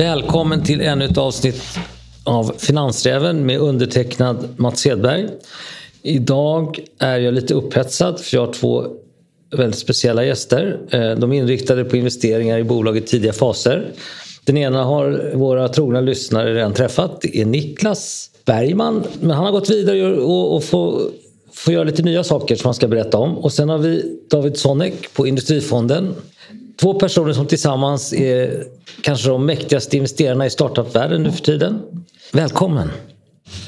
[0.00, 1.62] Välkommen till ännu ett avsnitt
[2.24, 5.28] av Finansräven med undertecknad Mats Hedberg.
[6.02, 8.86] Idag är jag lite upphetsad för jag har två
[9.56, 10.78] väldigt speciella gäster.
[10.90, 13.92] Eh, de är inriktade på investeringar i bolag i tidiga faser.
[14.44, 17.20] Den ena har våra trogna lyssnare redan träffat.
[17.20, 19.04] Det är Niklas Bergman.
[19.20, 21.00] Men han har gått vidare och, och får,
[21.52, 23.38] får göra lite nya saker som han ska berätta om.
[23.38, 26.14] Och sen har vi David Sonek på Industrifonden.
[26.80, 28.64] Två personer som tillsammans är
[29.02, 31.82] kanske de mäktigaste investerarna i startupvärlden nu för tiden.
[32.32, 32.90] Välkommen!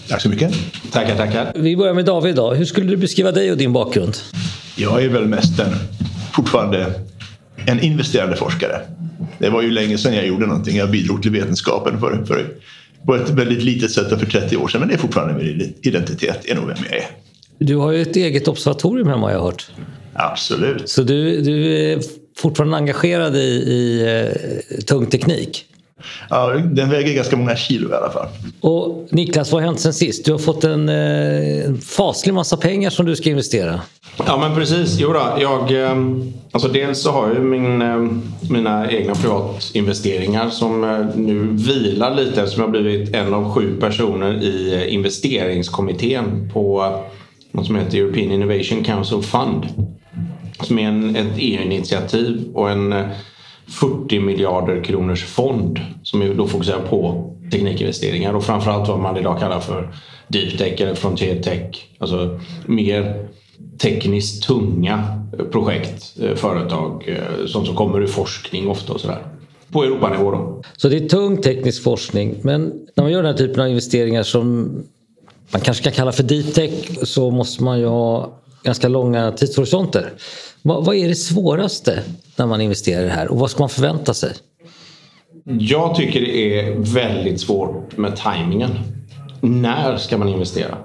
[0.08, 0.54] Tack så mycket.
[0.92, 1.52] Tackar, tackar.
[1.54, 2.36] Vi börjar med David.
[2.36, 2.54] Då.
[2.54, 4.16] Hur skulle du beskriva dig och din bakgrund?
[4.76, 5.72] Jag är väl mest en,
[6.34, 6.92] fortfarande
[7.66, 8.80] en investerande forskare.
[9.38, 10.76] Det var ju länge sedan jag gjorde någonting.
[10.76, 12.46] Jag bidrog till vetenskapen för, för,
[13.06, 14.80] på ett väldigt litet sätt för 30 år sedan.
[14.80, 17.06] Men det är fortfarande min identitet, är nog vem jag är.
[17.58, 19.70] Du har ju ett eget observatorium hemma har jag hört.
[20.14, 20.88] Absolut.
[20.88, 22.00] Så du, du
[22.36, 24.04] fortfarande engagerad i, i
[24.70, 25.66] uh, tung teknik?
[26.30, 28.28] Ja, den väger ganska många kilo i alla fall.
[28.60, 30.24] Och Niklas, vad har hänt sen sist?
[30.24, 33.80] Du har fått en, eh, en faslig massa pengar som du ska investera.
[34.26, 34.98] Ja men precis.
[34.98, 35.72] Jo då, jag,
[36.52, 37.78] alltså dels så har jag min,
[38.50, 40.80] mina egna privatinvesteringar som
[41.16, 46.94] nu vilar lite som jag har blivit en av sju personer i investeringskommittén på
[47.50, 49.66] något som heter European Innovation Council Fund.
[50.62, 53.06] Som är en, ett EU-initiativ och en eh,
[53.66, 59.60] 40 miljarder kronors fond som då fokuserar på teknikinvesteringar och framförallt vad man idag kallar
[59.60, 59.94] för
[60.28, 61.88] deep tech eller frontier tech.
[61.98, 63.28] Alltså mer
[63.78, 69.26] tekniskt tunga eh, projekt, eh, företag, sånt som kommer ur forskning ofta och sådär.
[69.72, 70.62] På Europanivå då.
[70.76, 74.22] Så det är tung teknisk forskning men när man gör den här typen av investeringar
[74.22, 74.70] som
[75.52, 80.12] man kanske kan kalla för deep tech så måste man ju ha ganska långa tidshorisonter.
[80.62, 82.02] Vad, vad är det svåraste
[82.36, 84.32] när man investerar i det här och vad ska man förvänta sig?
[85.44, 88.70] Jag tycker det är väldigt svårt med tajmingen.
[89.40, 90.78] När ska man investera?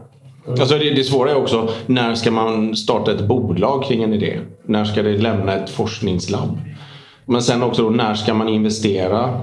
[0.48, 4.40] Alltså det, det svåra är också när ska man starta ett bolag kring en idé?
[4.66, 6.60] När ska det lämna ett forskningslabb?
[7.26, 9.42] Men sen också då, när ska man investera?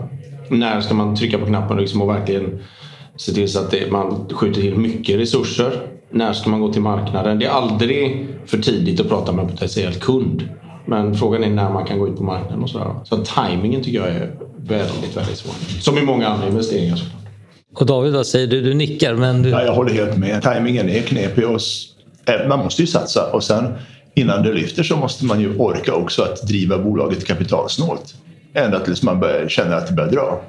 [0.49, 2.62] När ska man trycka på knappen liksom och verkligen
[3.17, 5.94] se till så att det, man skjuter till mycket resurser?
[6.15, 7.39] När ska man gå till marknaden?
[7.39, 10.49] Det är aldrig för tidigt att prata med en potentiell kund.
[10.87, 12.95] Men frågan är när man kan gå ut på marknaden och sådär.
[13.05, 15.55] Så tajmingen tycker jag är väldigt, väldigt svår.
[15.81, 17.23] Som i många andra investeringar såklart.
[17.75, 18.63] Och David, vad säger du?
[18.63, 19.43] Du nickar men...
[19.43, 19.49] Du...
[19.49, 20.43] Ja, jag håller helt med.
[20.43, 21.61] Tajmingen är knepig och
[22.49, 23.75] man måste ju satsa och sen
[24.15, 28.15] innan det lyfter så måste man ju orka också att driva bolaget kapitalsnålt.
[28.55, 30.41] Ända tills man börjar, känner att det börjar dra.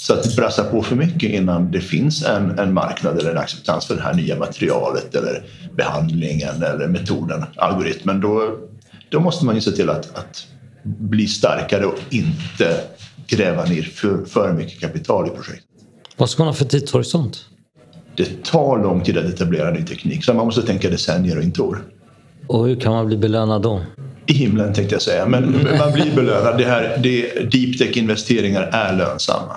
[0.00, 3.86] Så att brassa på för mycket innan det finns en, en marknad eller en acceptans
[3.86, 5.44] för det här nya materialet eller
[5.76, 8.20] behandlingen eller metoden, algoritmen.
[8.20, 8.58] Då,
[9.08, 10.46] då måste man ju se till att, att
[10.82, 12.80] bli starkare och inte
[13.26, 15.66] gräva ner för, för mycket kapital i projektet.
[16.16, 17.44] Vad ska man ha för tidshorisont?
[18.16, 21.62] Det tar lång tid att etablera ny teknik så man måste tänka decennier och inte
[21.62, 21.78] år.
[22.46, 23.82] Och hur kan man bli belönad då?
[24.26, 25.42] I himlen tänkte jag säga, men
[25.78, 26.58] man blir belönad.
[26.58, 29.56] Det här, det, deep tech-investeringar är lönsamma.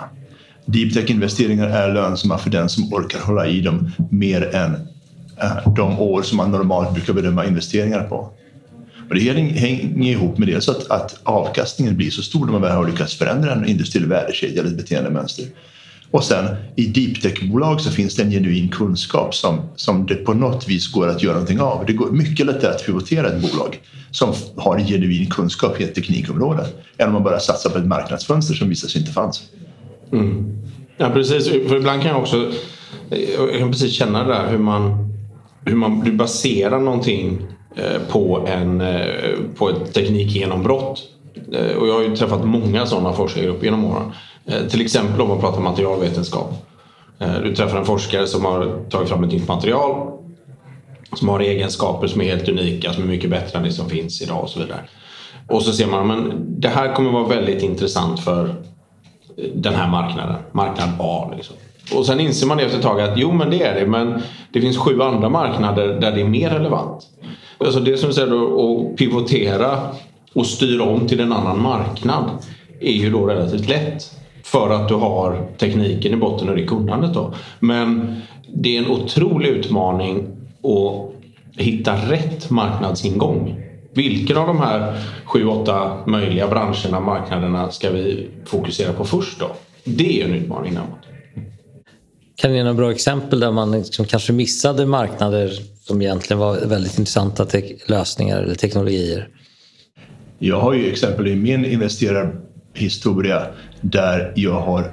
[0.66, 4.74] Deep tech-investeringar är lönsamma för den som orkar hålla i dem mer än
[5.42, 8.30] eh, de år som man normalt brukar bedöma investeringar på.
[9.10, 12.76] Och det hänger ihop med dels att, att avkastningen blir så stor när man väl
[12.76, 15.46] har lyckats förändra en industriell värdekedja eller ett beteendemönster.
[16.12, 20.34] Och sen i deep tech-bolag så finns det en genuin kunskap som, som det på
[20.34, 21.86] något vis går att göra någonting av.
[21.86, 23.80] Det går mycket lättare att pivotera ett bolag
[24.12, 26.66] som har en genuin kunskap i ett teknikområde
[26.98, 29.44] än om man bara satsar på ett marknadsfönster som visar sig inte fanns.
[30.12, 30.58] Mm.
[30.98, 32.52] Ja precis, för ibland kan jag också
[33.10, 35.14] jag kan precis känna det där hur man,
[35.66, 37.42] hur man du baserar någonting
[37.76, 39.06] eh, på, en, eh,
[39.56, 41.04] på ett teknikgenombrott.
[41.54, 44.12] Eh, och jag har ju träffat många sådana forskargrupper genom åren.
[44.70, 46.54] Till exempel om man pratar materialvetenskap.
[47.44, 50.12] Du träffar en forskare som har tagit fram ett nytt material
[51.14, 54.22] som har egenskaper som är helt unika, som är mycket bättre än det som finns
[54.22, 54.80] idag och så vidare.
[55.48, 58.56] Och så ser man att det här kommer vara väldigt intressant för
[59.56, 61.32] den här marknaden, marknad A.
[61.36, 61.56] Liksom.
[61.96, 64.22] Och sen inser man efter ett tag att jo men det är det men
[64.52, 67.08] det finns sju andra marknader där det är mer relevant.
[67.58, 69.80] Alltså det som säger då, att pivotera
[70.34, 72.30] och styra om till en annan marknad
[72.80, 74.20] är ju då relativt lätt.
[74.44, 77.34] För att du har tekniken i botten och det kunnandet då.
[77.60, 78.16] Men
[78.48, 80.28] det är en otrolig utmaning
[80.64, 81.14] att
[81.62, 83.63] hitta rätt marknadsingång.
[83.96, 89.56] Vilken av de här sju, åtta möjliga branscherna, marknaderna ska vi fokusera på först då?
[89.84, 91.00] Det är en utmaning framåt.
[92.36, 95.52] Kan du ge några bra exempel där man liksom kanske missade marknader
[95.82, 97.48] som egentligen var väldigt intressanta
[97.88, 99.30] lösningar eller teknologier?
[100.40, 103.48] Jag har ju exempel i min investerarhistoria
[103.82, 104.92] där jag har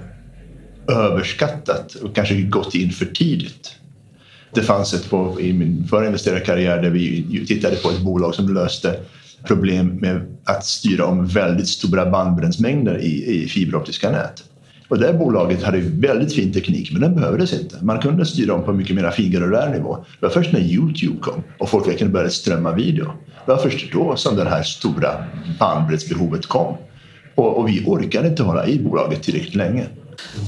[0.88, 3.79] överskattat och kanske gått in för tidigt.
[4.54, 8.54] Det fanns ett på, i min förra investerarkarriär där vi tittade på ett bolag som
[8.54, 8.96] löste
[9.44, 14.44] problem med att styra om väldigt stora bandbreddsmängder i, i fiberoptiska nät.
[14.88, 17.76] Och det bolaget hade väldigt fin teknik men den behövdes inte.
[17.84, 20.04] Man kunde styra om på mycket mer fingranulär nivå.
[20.20, 23.12] Det var först när Youtube kom och folk verkligen började strömma video.
[23.46, 25.24] Det var först då som det här stora
[25.58, 26.76] bandbreddsbehovet kom.
[27.34, 29.86] Och, och vi orkade inte hålla i bolaget tillräckligt länge.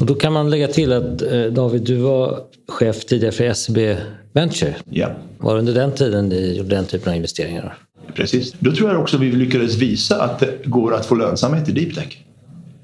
[0.00, 3.96] Och då kan man lägga till att eh, David, du var chef tidigare för SEB
[4.32, 4.74] Venture.
[4.90, 5.08] Ja.
[5.38, 7.78] Var det under den tiden ni gjorde den typen av investeringar?
[8.14, 8.54] Precis.
[8.58, 11.94] Då tror jag också vi lyckades visa att det går att få lönsamhet i deep
[11.94, 12.24] tech.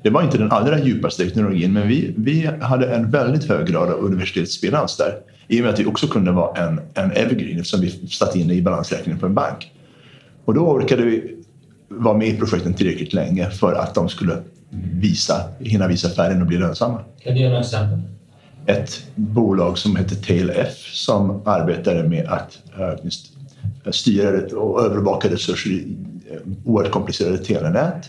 [0.02, 3.90] Det var inte den allra djupaste teknologin men vi, vi hade en väldigt hög grad
[3.90, 5.18] av universitetsfinans där.
[5.48, 8.50] I och med att vi också kunde vara en, en evergreen eftersom vi satt in
[8.50, 9.72] i balansräkningen på en bank.
[10.44, 11.34] Och då orkade vi
[11.88, 14.36] vara med i projekten tillräckligt länge för att de skulle
[14.70, 17.00] visa, hinna visa färgen och bli lönsamma.
[17.22, 17.98] Kan du ge några exempel?
[18.66, 25.96] Ett bolag som heter TailF som arbetade med att uh, styra och övervaka resurser i
[26.32, 28.08] uh, oerhört komplicerade telenät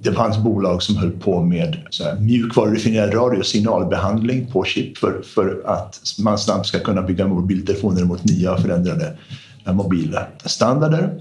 [0.00, 1.76] det fanns bolag som höll på med
[2.20, 8.52] mjukvarudefinierad radiosignalbehandling på chip för, för att man snabbt ska kunna bygga mobiltelefoner mot nya
[8.52, 9.16] och förändrade
[9.64, 11.20] mobila standarder.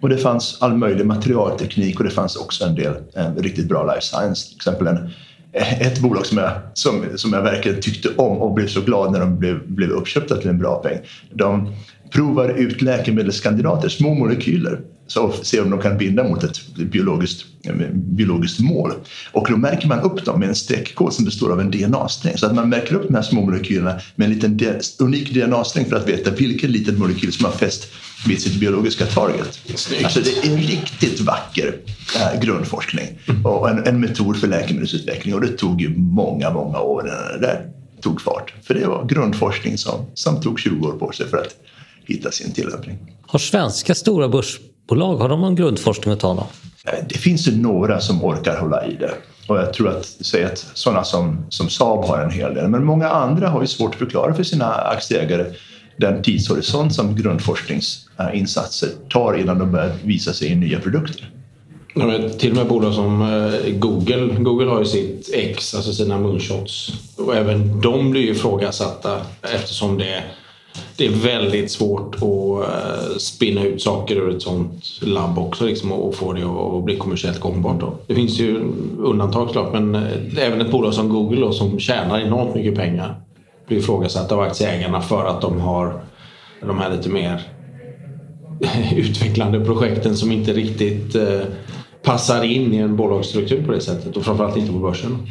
[0.00, 3.94] Och det fanns all möjlig materialteknik och det fanns också en del eh, riktigt bra
[3.94, 4.48] life science.
[4.48, 5.10] Till exempel en,
[5.52, 9.12] eh, ett bolag som jag, som, som jag verkligen tyckte om och blev så glad
[9.12, 10.98] när de blev, blev uppköpta till en bra peng.
[11.32, 11.74] De
[12.10, 17.74] provar ut läkemedelskandidater, små molekyler så ser om de kan binda mot ett biologiskt, eh,
[17.92, 18.92] biologiskt mål.
[19.32, 22.36] Och då märker man upp dem med en streckkod som består av en DNA-sträng.
[22.36, 25.96] Så att man märker upp de här små molekylerna med en liten unik DNA-sträng för
[25.96, 27.88] att veta vilken liten molekyl som har fäst
[28.26, 29.60] vid sitt biologiska target.
[30.04, 31.78] Alltså det är en riktigt vacker
[32.16, 37.06] äh, grundforskning och en, en metod för läkemedelsutveckling och det tog ju många, många år
[37.06, 37.70] innan det där
[38.00, 38.54] tog fart.
[38.62, 41.56] För det var grundforskning som, som tog 20 år på sig för att
[42.04, 42.98] hitta sin tillämpning.
[43.26, 46.46] Har svenska stora börsbolag har de någon grundforskning att tala om?
[46.84, 49.14] Eh, det finns ju några som orkar hålla i det.
[49.48, 52.68] Och jag tror att, säg att sådana som, som Saab har en hel del.
[52.68, 55.44] Men många andra har ju svårt att förklara för sina aktieägare
[55.96, 61.30] den tidshorisont som grundforskningsinsatser tar innan de börjar visa sig i nya produkter.
[61.94, 64.34] Ja, till och med bolag som eh, Google.
[64.38, 66.92] Google har ju sitt X, alltså sina moonshots.
[67.16, 70.24] Och även de blir ju ifrågasatta eftersom det
[70.96, 75.92] det är väldigt svårt att eh, spinna ut saker ur ett sånt labb också liksom,
[75.92, 77.80] och få det att bli kommersiellt gångbart.
[77.80, 77.98] Då.
[78.06, 80.02] Det finns ju undantag klart men eh,
[80.38, 83.20] även ett bolag som Google då, som tjänar enormt mycket pengar
[83.66, 86.00] blir ifrågasatt av aktieägarna för att de har
[86.60, 87.42] de här lite mer
[88.96, 91.40] utvecklande projekten som inte riktigt eh,
[92.02, 95.26] passar in i en bolagsstruktur på det sättet och framförallt inte på börsen.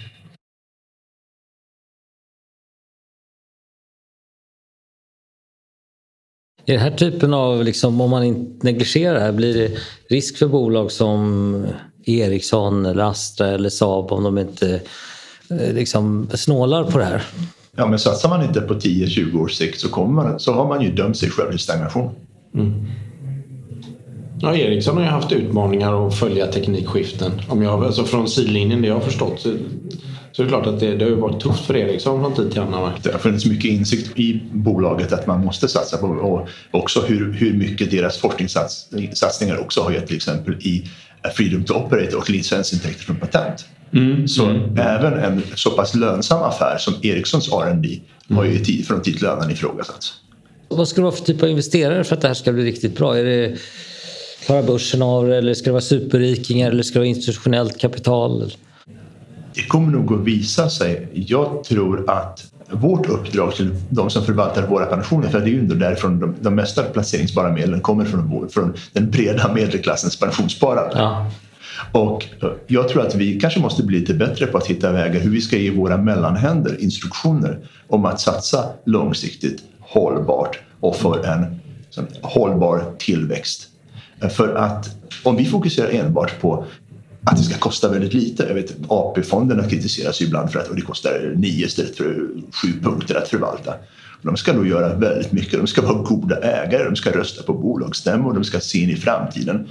[6.68, 9.78] I den här typen av, liksom, om man inte negligerar det här, blir det
[10.10, 11.68] risk för bolag som
[12.06, 14.81] Ericsson, eller Astra eller Saab om de inte
[15.50, 17.24] eh, liksom, snålar på det här?
[17.75, 20.81] Ja, men satsar man inte på 10-20 års sikt så, kommer man, så har man
[20.81, 22.16] ju dömt sig själv till stagnation.
[22.56, 22.85] Mm.
[24.42, 27.31] Ja, Ericsson har ju haft utmaningar att följa teknikskiften.
[27.47, 29.54] Om jag, alltså från sidlinjen, det jag har förstått, så,
[30.31, 32.61] så är det klart att det, det har varit tufft för Ericsson från tid till
[32.61, 32.92] annan.
[33.04, 37.33] Det har funnits mycket insikt i bolaget att man måste satsa på och också hur,
[37.33, 40.90] hur mycket deras forskningssatsningar också har gett till exempel i
[41.35, 43.66] Freedom to Operate och licensintäkter från patent.
[43.94, 44.27] Mm.
[44.27, 44.77] Så mm.
[44.77, 47.97] även en så pass lönsam affär som Ericssons mm.
[48.30, 50.13] har ju från tid till annan ifrågasatts.
[50.69, 52.97] Vad ska det vara för typ av investerare för att det här ska bli riktigt
[52.97, 53.18] bra?
[53.18, 53.57] Är det
[54.45, 58.51] Klarar börsen av eller ska det vara superrikingar eller ska det vara institutionellt kapital?
[59.54, 61.07] Det kommer nog att visa sig.
[61.13, 65.61] Jag tror att vårt uppdrag till de som förvaltar våra pensioner, för det är ju
[65.61, 70.95] därifrån de, de mesta placeringsbara medlen kommer från, från den breda medelklassens pensionssparande.
[70.95, 71.31] Ja.
[71.92, 75.20] Och eh, jag tror att vi kanske måste bli lite bättre på att hitta vägar
[75.20, 81.60] hur vi ska ge våra mellanhänder instruktioner om att satsa långsiktigt, hållbart och för en
[82.22, 83.68] hållbar tillväxt
[84.22, 84.90] eh, för att
[85.24, 86.66] om vi fokuserar enbart på
[87.26, 88.46] att det ska kosta väldigt lite.
[88.48, 93.16] Jag vet AP-fonderna kritiseras ju ibland för att det kostar nio istället för sju punkter
[93.16, 93.74] att förvalta.
[94.22, 95.60] De ska då göra väldigt mycket.
[95.60, 98.96] De ska vara goda ägare, de ska rösta på bolagsstämmor, de ska se in i
[98.96, 99.68] framtiden.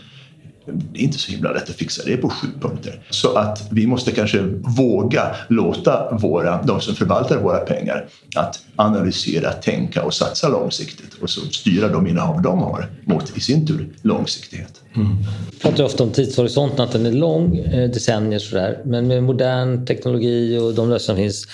[0.67, 3.03] Det är inte så himla lätt att fixa, det är på sju punkter.
[3.11, 4.41] Så att vi måste kanske
[4.77, 8.07] våga låta våra, de som förvaltar våra pengar
[8.37, 13.41] att analysera, tänka och satsa långsiktigt och så styra de innehav de har mot i
[13.41, 14.81] sin tur långsiktighet.
[14.97, 15.17] Mm.
[15.53, 18.83] Vi pratar ofta om tidshorisonten, att den är lång, eh, decennier sådär.
[18.85, 21.47] Men med modern teknologi och de lösningar som finns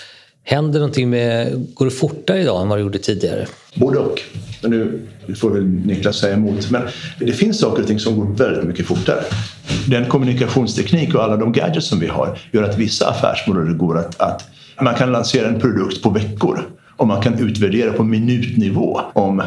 [0.44, 3.46] Händer någonting med, går det fortare idag än vad det gjorde tidigare?
[3.74, 4.20] Både och.
[4.62, 6.70] Men nu får väl Niklas säga emot.
[6.70, 6.82] Men
[7.18, 9.24] det finns saker och ting som går väldigt mycket fortare.
[9.86, 14.20] Den kommunikationsteknik och alla de gadgets som vi har gör att vissa affärsmodeller går att,
[14.20, 14.48] att
[14.80, 16.60] man kan lansera en produkt på veckor
[16.96, 19.42] och man kan utvärdera på minutnivå om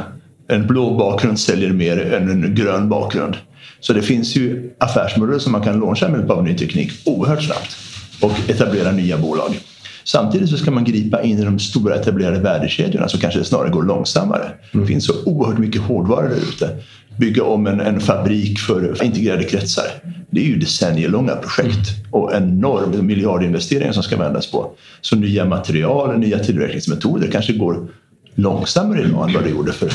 [0.47, 3.37] en blå bakgrund säljer mer än en grön bakgrund.
[3.79, 7.43] Så det finns ju affärsmodeller som man kan launcha med hjälp av ny teknik oerhört
[7.43, 7.77] snabbt
[8.21, 9.59] och etablera nya bolag.
[10.03, 13.83] Samtidigt så ska man gripa in i de stora etablerade värdekedjorna som kanske snarare går
[13.83, 14.43] långsammare.
[14.43, 14.85] Mm.
[14.85, 16.69] Det finns så oerhört mycket hårdvara där ute.
[17.17, 19.85] Bygga om en, en fabrik för integrerade kretsar.
[20.29, 22.11] Det är ju decennielånga projekt mm.
[22.11, 24.71] och enorma miljardinvesteringar som ska vändas på.
[25.01, 27.87] Så nya material, nya tillverkningsmetoder kanske går
[28.35, 29.91] långsammare idag än vad det gjorde för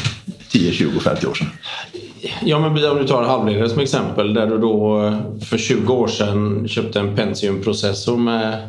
[0.51, 1.47] 10, 20, 50 år sedan.
[2.45, 5.13] Ja, men om du tar halvledare som exempel där du då
[5.45, 8.69] för 20 år sedan köpte en Pentium-processor med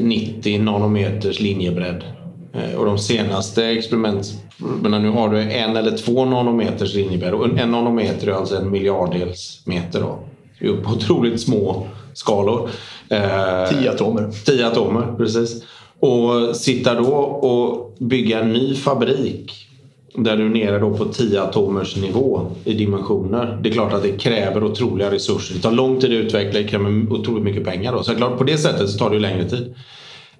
[0.00, 2.04] 90 eh, nanometers linjebredd.
[2.52, 4.38] Eh, och de senaste experimenten,
[4.82, 7.34] nu har du en eller två nanometers linjebredd.
[7.34, 10.00] Och en nanometer är alltså en miljarddels meter.
[10.00, 10.18] Då.
[10.58, 12.68] Det är på otroligt små skalor.
[13.08, 14.30] 10 eh, atomer.
[14.44, 15.62] 10 atomer, precis.
[16.00, 19.69] Och sitta då och bygga en ny fabrik
[20.14, 23.58] där du är nere då på 10 atomers nivå i dimensioner.
[23.62, 25.54] Det är klart att det kräver otroliga resurser.
[25.54, 27.92] Det tar lång tid att utveckla, det kräver otroligt mycket pengar.
[27.92, 28.02] Då.
[28.02, 29.74] Så klart, på det sättet så tar det längre tid.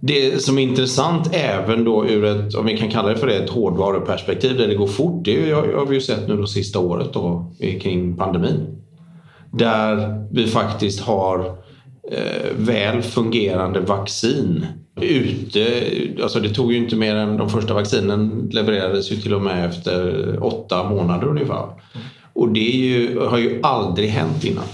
[0.00, 3.34] Det som är intressant även då ur ett, om vi kan kalla det för det,
[3.34, 5.24] ett hårdvaruperspektiv där det går fort.
[5.24, 8.82] Det har vi ju sett nu det sista året då kring pandemin.
[9.52, 11.54] Där vi faktiskt har eh,
[12.56, 14.66] väl fungerande vaccin
[15.00, 15.82] ute.
[16.22, 19.66] Alltså det tog ju inte mer än de första vaccinen levererades ju till och med
[19.66, 21.66] efter åtta månader ungefär.
[22.32, 24.64] Och det ju, har ju aldrig hänt innan.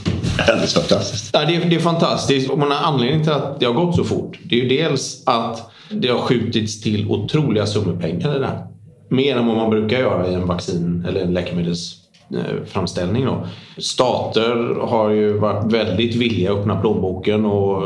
[0.48, 1.30] Alldeles fantastiskt.
[1.32, 2.50] Ja, det, är, det är fantastiskt.
[2.50, 4.38] Och man har anledning till att det har gått så fort.
[4.44, 8.66] Det är ju dels att det har skjutits till otroliga summor pengar i det här.
[9.08, 13.24] Mer än vad man brukar göra i en vaccin eller en läkemedels Eh, Eh, framställning.
[13.24, 13.46] Då.
[13.78, 17.82] Stater har ju varit väldigt villiga att öppna plånboken och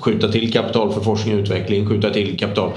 [0.00, 2.70] skjuta till kapital för forskning och utveckling, skjuta till kapital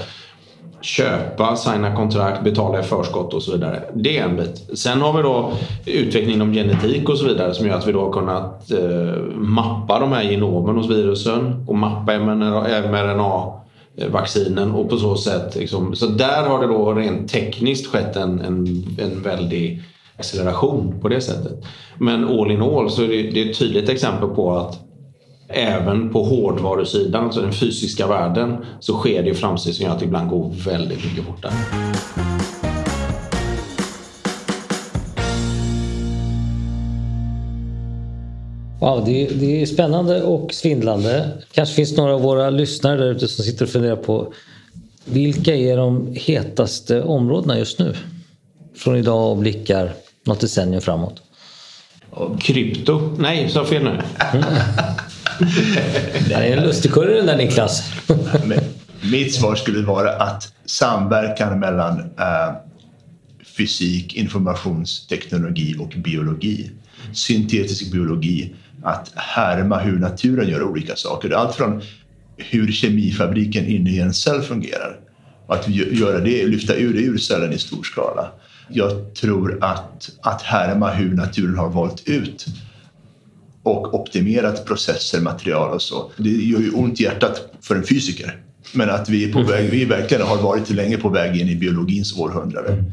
[0.80, 3.82] köpa, signa kontrakt, betala i förskott och så vidare.
[3.94, 4.70] Det är en bit.
[4.74, 5.52] Sen har vi då
[5.86, 10.00] utveckling inom genetik och så vidare som gör att vi då har kunnat eh, mappa
[10.00, 16.42] de här genomen hos virusen och mappa mRNA-vaccinen och på så sätt liksom, så där
[16.42, 19.82] har det då rent tekniskt skett en, en, en väldig
[20.18, 21.64] acceleration på det sättet.
[21.98, 24.78] Men all in all så är det, det är ett tydligt exempel på att
[25.48, 30.04] även på hårdvarusidan, alltså den fysiska världen, så sker det framsteg som gör att det
[30.04, 31.52] ibland går väldigt mycket fortare.
[38.80, 41.28] Wow, det, är, det är spännande och svindlande.
[41.52, 44.32] kanske finns några av våra lyssnare där ute som sitter och funderar på
[45.04, 47.94] vilka är de hetaste områdena just nu?
[48.76, 49.92] Från idag och blickar
[50.28, 51.22] något decennium framåt.
[52.40, 53.16] Krypto?
[53.18, 54.00] Nej, sa fel nu.
[56.28, 57.82] det är en lustigkurre den där Niklas.
[59.10, 62.54] Mitt svar skulle vara att samverkan mellan äh,
[63.56, 66.70] fysik, informationsteknologi och biologi,
[67.12, 71.30] syntetisk biologi, att härma hur naturen gör olika saker.
[71.30, 71.82] Allt från
[72.36, 75.00] hur kemifabriken inne i en cell fungerar
[75.46, 78.30] och att göra det, lyfta ur det ur cellen i stor skala
[78.68, 82.46] jag tror att, att härma hur naturen har valt ut
[83.62, 86.10] och optimerat processer, material och så.
[86.16, 88.40] Det gör ju ont i hjärtat för en fysiker.
[88.72, 91.56] Men att vi är på väg, vi verkligen har varit länge på väg in i
[91.56, 92.72] biologins århundrade.
[92.72, 92.84] Mm.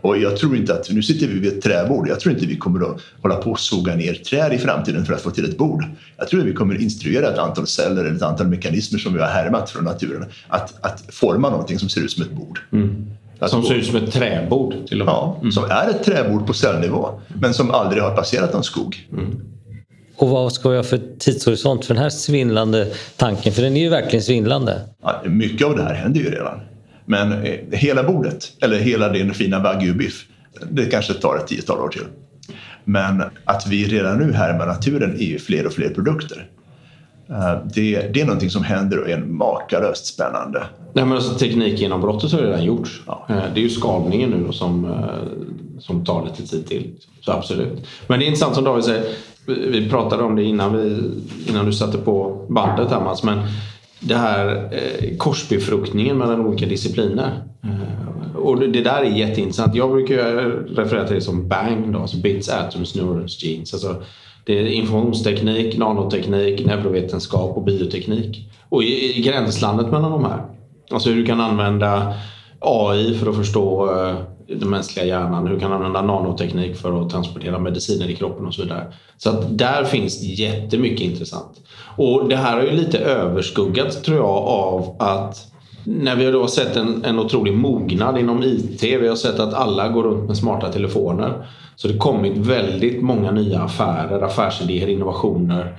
[0.00, 2.56] Och jag tror inte att, nu sitter vi vid ett träbord, jag tror inte vi
[2.56, 5.58] kommer att hålla på och såga ner träd i framtiden för att få till ett
[5.58, 5.84] bord.
[6.16, 9.12] Jag tror att vi kommer att instruera ett antal celler eller ett antal mekanismer som
[9.14, 12.60] vi har härmat från naturen att, att forma någonting som ser ut som ett bord.
[12.72, 13.06] Mm.
[13.48, 15.12] Som ser ut som ett träbord till och med.
[15.12, 15.52] Ja, mm.
[15.52, 19.08] som är ett träbord på cellnivå men som aldrig har passerat någon skog.
[19.12, 19.40] Mm.
[20.16, 23.52] Och vad ska vi ha för tidshorisont för den här svindlande tanken?
[23.52, 24.80] För den är ju verkligen svindlande.
[25.02, 26.60] Ja, mycket av det här händer ju redan.
[27.04, 30.26] Men eh, hela bordet, eller hela din fina wagyu-biff,
[30.70, 32.04] det kanske tar ett tiotal år till.
[32.84, 36.46] Men att vi redan nu härmar naturen är ju fler och fler produkter.
[37.30, 40.62] Eh, det, det är någonting som händer och är makalöst spännande.
[40.92, 43.02] Nej, men alltså, teknikgenombrottet har redan gjorts.
[43.06, 43.26] Ja.
[43.28, 46.90] Eh, det är ju skalningen nu då som, eh, som tar lite tid till.
[47.20, 47.86] Så absolut.
[48.06, 49.04] Men det är intressant som David säger.
[49.46, 51.10] Vi pratade om det innan, vi,
[51.48, 53.22] innan du satte på bandet här Mats.
[53.22, 53.38] Men
[54.00, 54.70] det här
[55.18, 57.42] korsbefruktningen mellan olika discipliner.
[58.34, 59.74] Och det, det, där är jätteintressant.
[59.74, 60.24] Jag brukar
[60.74, 63.74] referera till det som BANG, då, alltså Bits, Atoms, Neurons, Genes.
[63.74, 64.02] Alltså,
[64.50, 68.50] det är informationsteknik, nanoteknik, neurovetenskap och bioteknik.
[68.68, 70.44] Och i, i gränslandet mellan de här.
[70.90, 72.14] Alltså hur du kan använda
[72.58, 74.14] AI för att förstå eh,
[74.58, 75.46] den mänskliga hjärnan.
[75.46, 78.92] Hur du kan använda nanoteknik för att transportera mediciner i kroppen och så vidare.
[79.16, 81.60] Så att där finns jättemycket intressant.
[81.96, 85.46] Och det här har ju lite överskuggat tror jag av att
[85.84, 89.88] när vi har sett en, en otrolig mognad inom IT, vi har sett att alla
[89.88, 91.46] går runt med smarta telefoner.
[91.80, 95.76] Så det har kommit väldigt många nya affärer, affärsidéer, innovationer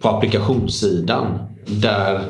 [0.00, 2.20] på applikationssidan där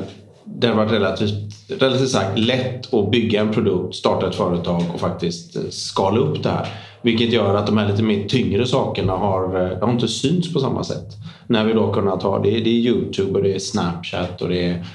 [0.45, 1.33] det har varit relativt,
[1.67, 6.43] relativt sagt lätt att bygga en produkt, starta ett företag och faktiskt eh, skala upp
[6.43, 6.67] det här.
[7.01, 10.59] Vilket gör att de här lite mer tyngre sakerna har, eh, har inte synts på
[10.59, 11.07] samma sätt.
[11.47, 14.65] När vi då kunnat ha, det, det är Youtube och det är Snapchat och det
[14.65, 14.85] är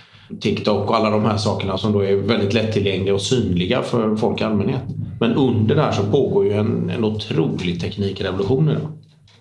[0.41, 4.41] TikTok och alla de här sakerna som då är väldigt lättillgängliga och synliga för folk
[4.41, 4.83] i allmänhet.
[5.25, 8.93] Men under det här så pågår ju en, en otrolig teknikrevolution idag.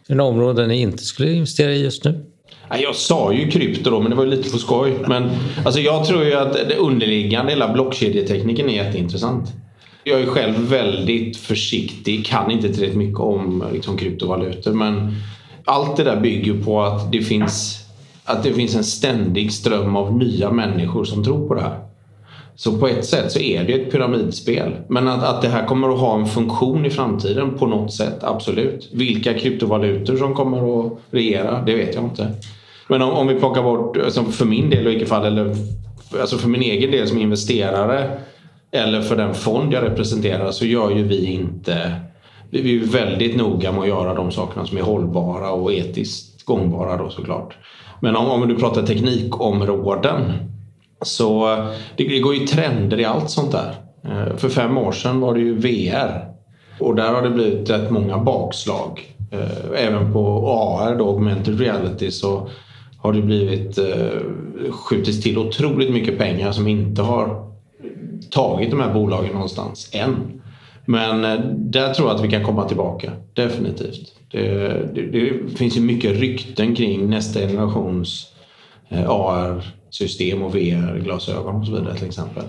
[0.08, 2.26] Är det områden ni inte skulle investera i just nu?
[2.70, 4.94] Jag sa ju krypto då, men det var ju lite på skoj.
[5.08, 5.30] Men
[5.66, 9.54] alltså, jag tror ju att det underliggande, hela blockkedjetekniken är jätteintressant.
[10.04, 14.72] Jag är själv väldigt försiktig, kan inte tillräckligt mycket om liksom, kryptovalutor.
[14.72, 15.16] Men
[15.66, 17.80] allt det där bygger på att det finns
[18.26, 21.93] att det finns en ständig ström av nya människor som tror på det här.
[22.56, 24.76] Så på ett sätt så är det ett pyramidspel.
[24.88, 28.24] Men att, att det här kommer att ha en funktion i framtiden på något sätt,
[28.24, 28.90] absolut.
[28.94, 32.32] Vilka kryptovalutor som kommer att regera, det vet jag inte.
[32.88, 35.56] Men om, om vi plockar bort, alltså för min del i vilket fall, eller
[36.22, 38.18] alltså för min egen del som investerare
[38.72, 41.92] eller för den fond jag representerar så gör ju vi inte...
[42.50, 46.98] Vi är väldigt noga med att göra de sakerna som är hållbara och etiskt gångbara
[46.98, 47.58] då såklart.
[48.00, 50.22] Men om, om du pratar teknikområden
[51.04, 51.58] så
[51.96, 53.76] det, det går ju trender i allt sånt där.
[54.04, 56.34] Eh, för fem år sedan var det ju VR
[56.80, 59.16] och där har det blivit rätt många bakslag.
[59.32, 62.50] Eh, även på AR, då, augmented reality, så
[62.98, 67.54] har det blivit eh, skjutits till otroligt mycket pengar som inte har
[68.32, 70.42] tagit de här bolagen någonstans än.
[70.86, 71.22] Men
[71.72, 74.14] där tror jag att vi kan komma tillbaka, definitivt.
[74.32, 74.42] Det,
[74.94, 78.28] det, det finns ju mycket rykten kring nästa generations
[79.08, 79.64] AR.
[79.94, 82.44] AR-system och VR-glasögon och så vidare till exempel.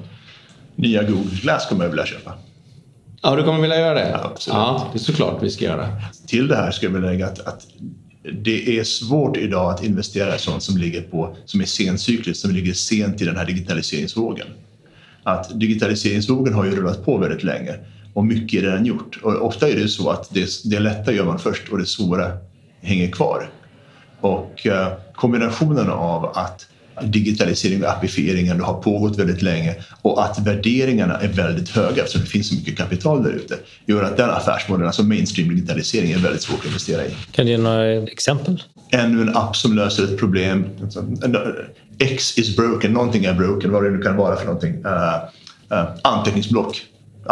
[0.77, 2.33] Nya Google Glass kommer jag vilja köpa.
[3.23, 4.11] Ja, du kommer vilja göra det?
[4.11, 4.57] Ja, absolut.
[4.57, 5.89] Ja, det är såklart vi ska göra.
[6.27, 7.67] Till det här ska jag vilja lägga att, att
[8.43, 12.51] det är svårt idag att investera i sånt som ligger på, som är sencykliskt, som
[12.51, 14.47] ligger sent i den här digitaliseringsvågen.
[15.23, 17.75] Att digitaliseringsvågen har ju rullat på väldigt länge
[18.15, 19.19] och mycket är redan gjort.
[19.23, 22.33] Och ofta är det så att det, det lätta gör man först och det svåra
[22.81, 23.51] hänger kvar.
[24.21, 26.67] Och eh, kombinationen av att
[27.03, 32.27] digitalisering och appifiering har pågått väldigt länge och att värderingarna är väldigt höga eftersom det
[32.27, 33.55] finns så mycket kapital där ute
[33.87, 37.11] gör att den affärsmodellen, alltså mainstream digitalisering, är väldigt svårt att investera i.
[37.33, 38.63] Kan du ge några exempel?
[38.91, 40.65] Ännu en app som löser ett problem.
[41.99, 44.85] X is broken, någonting är broken, vad det nu kan vara för någonting.
[44.85, 44.93] Uh,
[45.73, 46.83] uh, anteckningsblock.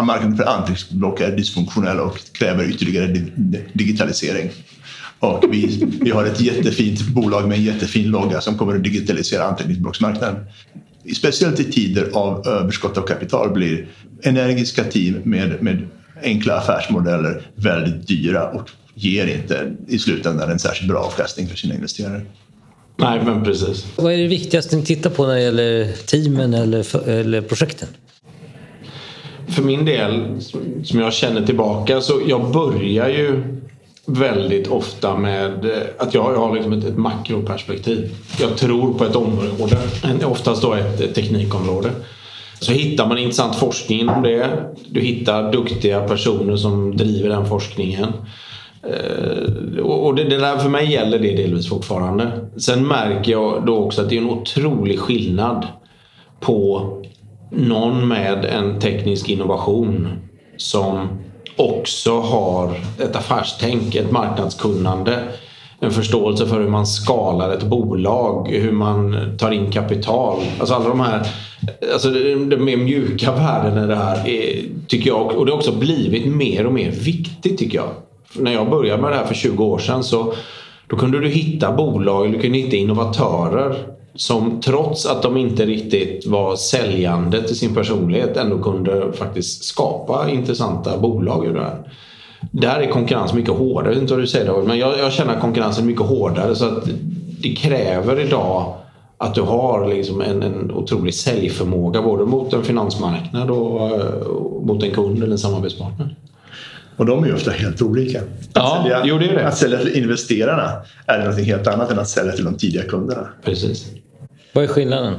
[0.02, 3.06] Marknaden för anteckningsblock är dysfunktionell och kräver ytterligare
[3.72, 4.50] digitalisering.
[5.22, 9.44] Och vi, vi har ett jättefint bolag med en jättefin logga som kommer att digitalisera
[9.44, 10.36] anteckningsblocksmarknaden.
[11.16, 13.86] Speciellt i tider av överskott av kapital blir
[14.22, 15.88] energiska team med, med
[16.22, 21.74] enkla affärsmodeller väldigt dyra och ger inte i slutändan en särskilt bra avkastning för sina
[21.74, 22.22] investerare.
[22.96, 23.86] Nej, men precis.
[23.96, 27.88] Vad är det viktigaste ni tittar på när det gäller teamen eller, eller projekten?
[29.48, 30.40] För min del,
[30.84, 33.42] som jag känner tillbaka, så jag börjar ju
[34.06, 38.10] väldigt ofta med eh, att jag, har liksom ett, ett makroperspektiv.
[38.40, 39.76] Jag tror på ett område,
[40.24, 41.90] oftast då ett, ett teknikområde.
[42.60, 44.50] Så hittar man intressant forskning inom det.
[44.86, 48.12] Du hittar duktiga personer som driver den forskningen.
[48.82, 52.48] Eh, och det, det där för mig gäller det delvis fortfarande.
[52.56, 55.66] Sen märker jag då också att det är en otrolig skillnad
[56.40, 56.88] på
[57.50, 60.08] någon med en teknisk innovation
[60.56, 61.08] som
[61.56, 65.18] också har ett affärstänk, ett marknadskunnande.
[65.80, 70.40] En förståelse för hur man skalar ett bolag, hur man tar in kapital.
[70.58, 71.26] Alltså alla de här
[71.92, 75.72] alltså de mer mjuka värdena i det här är, tycker jag, och det har också
[75.72, 77.88] blivit mer och mer viktigt tycker jag.
[78.24, 80.34] För när jag började med det här för 20 år sedan så
[80.86, 83.76] då kunde du hitta bolag, du kunde hitta innovatörer
[84.14, 90.30] som trots att de inte riktigt var säljande till sin personlighet ändå kunde faktiskt skapa
[90.30, 91.92] intressanta bolag ur det här.
[92.40, 93.84] där är konkurrensen mycket hårdare.
[93.84, 96.06] Jag vet inte vad du säger David, men jag, jag känner att konkurrensen är mycket
[96.06, 96.54] hårdare.
[96.54, 96.84] Så att
[97.42, 98.74] det kräver idag
[99.18, 104.82] att du har liksom en, en otrolig säljförmåga både mot en finansmarknad och, och mot
[104.82, 106.16] en kund eller en samarbetspartner.
[106.96, 108.18] Och de är ju ofta helt olika.
[108.20, 109.48] Att, Ja, sälja, jo, det är det.
[109.48, 110.72] att sälja till investerarna
[111.06, 113.28] är något helt annat än att sälja till de tidiga kunderna.
[113.44, 113.86] Precis.
[114.52, 115.14] Vad är skillnaden?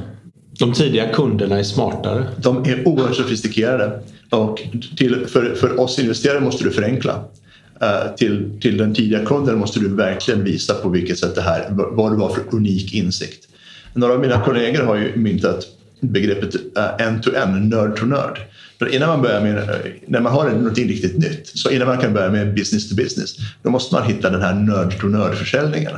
[0.58, 2.24] De tidiga kunderna är smartare.
[2.36, 4.62] De är oerhört sofistikerade och
[4.96, 7.24] till, för, för oss investerare måste du förenkla.
[7.80, 11.66] Eh, till, till den tidiga kunden måste du verkligen visa på vilket sätt det här,
[11.70, 13.48] vad det var för unik insikt.
[13.94, 15.66] Några av mina kollegor har ju myntat
[16.00, 18.38] begreppet eh, end-to-end, nörd to nörd.
[18.84, 22.14] För innan man börjar med, när man har något riktigt nytt, så innan man kan
[22.14, 25.92] börja med business to business, då måste man hitta den här nörd to nörd försäljningen.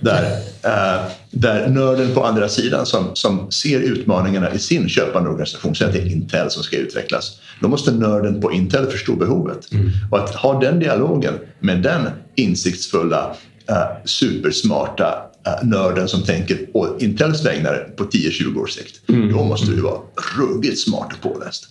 [0.00, 0.22] Där,
[0.62, 5.86] eh, där nörden på andra sidan som, som ser utmaningarna i sin köpande organisation, säg
[5.86, 7.40] att det är Intel som ska utvecklas.
[7.60, 9.68] Då måste nörden på Intel förstå behovet.
[10.10, 12.02] Och att ha den dialogen med den
[12.34, 13.36] insiktsfulla,
[13.68, 15.14] eh, supersmarta
[15.46, 19.00] eh, nörden som tänker på Intels vägnar på 10-20 års sikt.
[19.06, 20.00] Då måste du vara
[20.38, 21.68] ruggigt smart och påläst.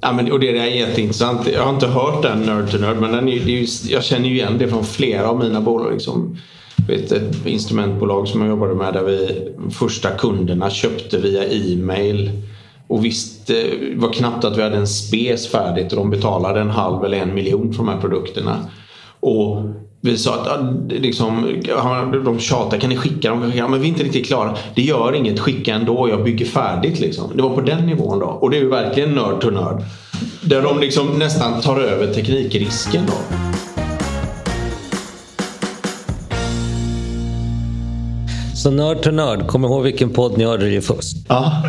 [0.00, 1.48] Ja, men, och det är jätteintressant.
[1.52, 4.04] Jag har inte hört den nörd to nörd men den är, det är ju, jag
[4.04, 5.92] känner ju igen det från flera av mina bolag.
[5.92, 6.36] Liksom.
[6.88, 12.30] Vet, ett instrumentbolag som jag jobbade med där vi första kunderna köpte via e-mail
[12.88, 16.70] och visst det var knappt att vi hade en spes färdigt och de betalade en
[16.70, 18.56] halv eller en miljon för de här produkterna.
[19.20, 19.62] Och
[20.02, 21.62] vi sa att liksom,
[22.24, 23.52] de tjatade, kan ni skicka dem?
[23.56, 24.56] Ja, men vi är inte riktigt klara.
[24.74, 27.00] Det gör inget, skicka ändå, jag bygger färdigt.
[27.00, 27.36] Liksom.
[27.36, 28.26] Det var på den nivån då.
[28.26, 29.82] Och det är ju verkligen nörd to nörd.
[30.42, 33.12] Där de liksom nästan tar över teknikrisken då.
[38.56, 41.16] Så nörd till nörd, kom ihåg vilken podd ni hörde det först.
[41.28, 41.62] Ja.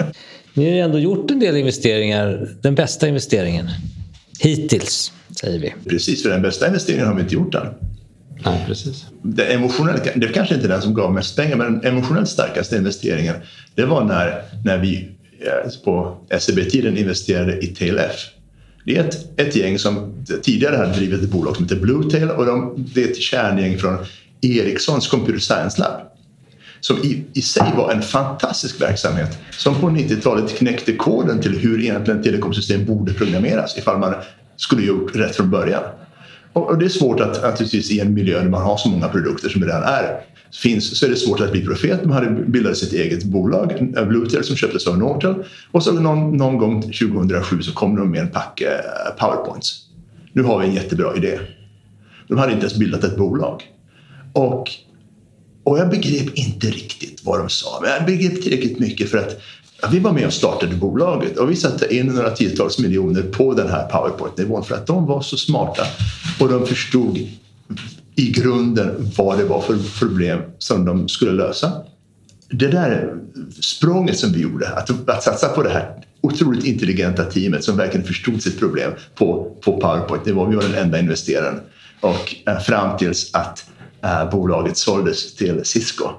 [0.54, 2.50] Ni har ju ändå gjort en del investeringar.
[2.62, 3.70] Den bästa investeringen.
[4.40, 5.74] Hittills, säger vi.
[5.90, 7.91] Precis, för den bästa investeringen har vi inte gjort än.
[8.46, 9.06] Nej, precis.
[9.22, 12.76] Det, emotionellt, det är kanske inte den som gav mest pengar, men den emotionellt starkaste
[12.76, 13.36] investeringen
[13.76, 18.28] det var när, när vi eh, på SEB-tiden investerade i TLF.
[18.86, 22.46] Det är ett, ett gäng som tidigare hade drivit ett bolag som heter Bluetail och
[22.46, 23.98] de, det är ett kärngäng från
[24.42, 26.02] Ericssons Computer Science Lab
[26.82, 31.82] som i, i sig var en fantastisk verksamhet som på 90-talet knäckte koden till hur
[31.82, 34.14] egentligen telekomsystem borde programmeras ifall man
[34.58, 35.84] skulle gjort rätt från början.
[36.54, 39.08] Och, och det är svårt att att i en miljö där man har så många
[39.08, 42.00] produkter som det redan är finns så är det svårt att bli profet.
[42.04, 45.36] De hade bildat sitt eget bolag, Bluetail, som köptes av Nortel.
[45.72, 49.86] Och så någon, någon gång 2007 så kom de med en pack eh, powerpoints.
[50.34, 51.40] Nu har vi en jättebra idé.
[52.28, 53.64] De hade inte ens bildat ett bolag.
[54.34, 54.70] Och
[55.64, 59.42] och jag begrep inte riktigt vad de sa, men jag begrep tillräckligt mycket för att
[59.90, 63.70] vi var med och startade bolaget och vi satte in några tiotals miljoner på den
[63.70, 65.84] här powerpoint-nivån för att de var så smarta
[66.40, 67.18] och de förstod
[68.16, 71.72] i grunden vad det var för problem som de skulle lösa.
[72.50, 73.16] Det där
[73.60, 78.08] språnget som vi gjorde, att, att satsa på det här otroligt intelligenta teamet som verkligen
[78.08, 81.60] förstod sitt problem på, på powerpoint var Vi var den enda investeraren.
[82.02, 83.66] Och eh, fram tills att
[84.04, 86.10] eh, bolaget såldes till Cisco.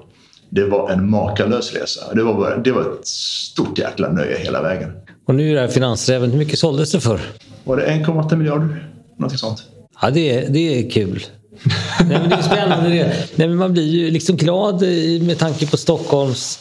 [0.55, 2.13] Det var en makalös resa.
[2.13, 4.91] Det var, bara, det var ett stort jäkla nöje hela vägen.
[5.27, 6.31] Och nu är det här finansräven.
[6.31, 7.19] Hur mycket såldes det för?
[7.63, 8.89] Var det 1,8 miljarder?
[9.17, 9.63] Någonting sånt.
[10.01, 11.23] Ja, det är, det är kul.
[11.99, 13.13] Nej, men det är spännande det.
[13.35, 14.81] Nej, men man blir ju liksom glad
[15.21, 16.59] med tanke på Stockholms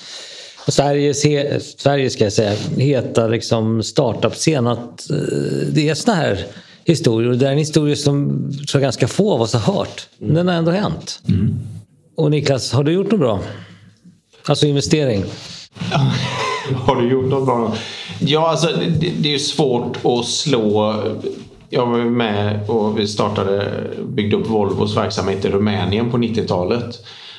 [0.67, 4.67] och Sveriges, he, Sverige ska jag säga, heta liksom startup-scen.
[4.67, 5.17] Att eh,
[5.73, 6.45] det är såna här
[6.85, 7.31] historier.
[7.31, 10.09] Och det är en historia som tror jag ganska få av oss har hört.
[10.19, 11.21] Men den har ändå hänt.
[12.17, 13.41] Och Niklas, har du gjort något bra?
[14.47, 15.25] Alltså investering.
[16.75, 17.75] Har du gjort något bra?
[18.21, 18.67] Ja, alltså
[19.01, 20.95] det, det är ju svårt att slå.
[21.69, 23.73] Jag var ju med och vi startade,
[24.05, 26.99] byggde upp Volvos verksamhet i Rumänien på 90-talet.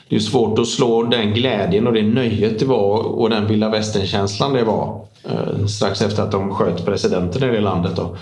[0.09, 3.69] Det är svårt att slå den glädjen och det nöjet det var och den vilda
[3.69, 7.95] västern-känslan det var eh, strax efter att de sköt presidenten i det landet.
[7.95, 8.17] Då.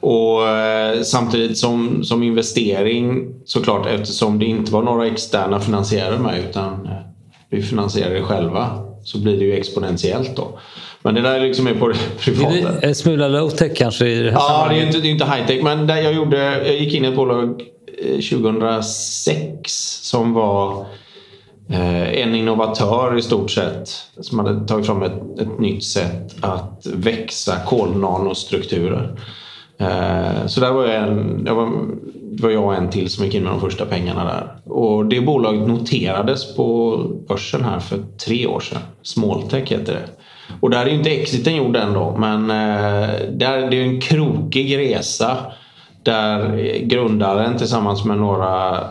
[0.00, 6.38] Och eh, samtidigt som, som investering såklart eftersom det inte var några externa finansiärer med
[6.48, 7.09] utan eh,
[7.50, 10.58] vi finansierade det själva så blir det ju exponentiellt då.
[11.02, 12.54] Men det där liksom är på det privata.
[12.54, 15.10] är en smula low-tech kanske i det här Ja, det är ju inte, det är
[15.10, 15.62] inte high-tech.
[15.62, 17.62] Men där jag, gjorde, jag gick in i ett bolag
[18.02, 20.86] eh, 2006 som var
[21.70, 23.88] eh, en innovatör i stort sett.
[24.20, 29.20] Som hade tagit fram ett, ett nytt sätt att växa kolnanostrukturer.
[29.78, 31.72] Eh, så där var jag en, jag var,
[32.30, 34.72] det var jag och en till som gick in med de första pengarna där.
[34.72, 36.96] Och det bolaget noterades på
[37.28, 38.82] börsen här för tre år sedan.
[39.02, 40.08] Smalltech heter det.
[40.60, 44.00] Och där är ju inte exiten gjord än då, men eh, där, det är en
[44.00, 45.36] krokig resa
[46.02, 48.84] Där grundaren tillsammans med några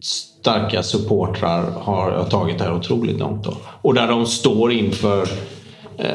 [0.00, 3.44] starka supportrar har tagit det här otroligt långt.
[3.44, 3.52] Då.
[3.82, 5.28] Och där de står inför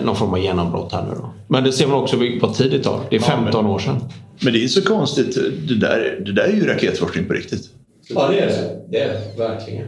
[0.04, 1.34] någon form av genombrott här nu då.
[1.48, 3.00] Men det ser man också vad tid det tar.
[3.10, 4.02] Det är 15 ja, men, år sedan.
[4.40, 5.36] Men det är så konstigt.
[5.68, 7.70] Det där, det där är ju raketforskning på riktigt.
[8.10, 8.82] Ja, det är det.
[8.90, 9.88] Det är det verkligen.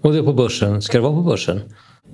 [0.00, 0.82] Och det är på börsen.
[0.82, 1.60] Ska det vara på börsen?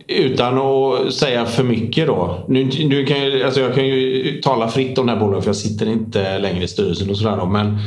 [0.09, 2.45] Utan att säga för mycket då.
[2.49, 5.49] Nu, nu kan jag, alltså jag kan ju tala fritt om det här bolaget för
[5.49, 7.47] jag sitter inte längre i styrelsen och sådär.
[7.47, 7.79] Men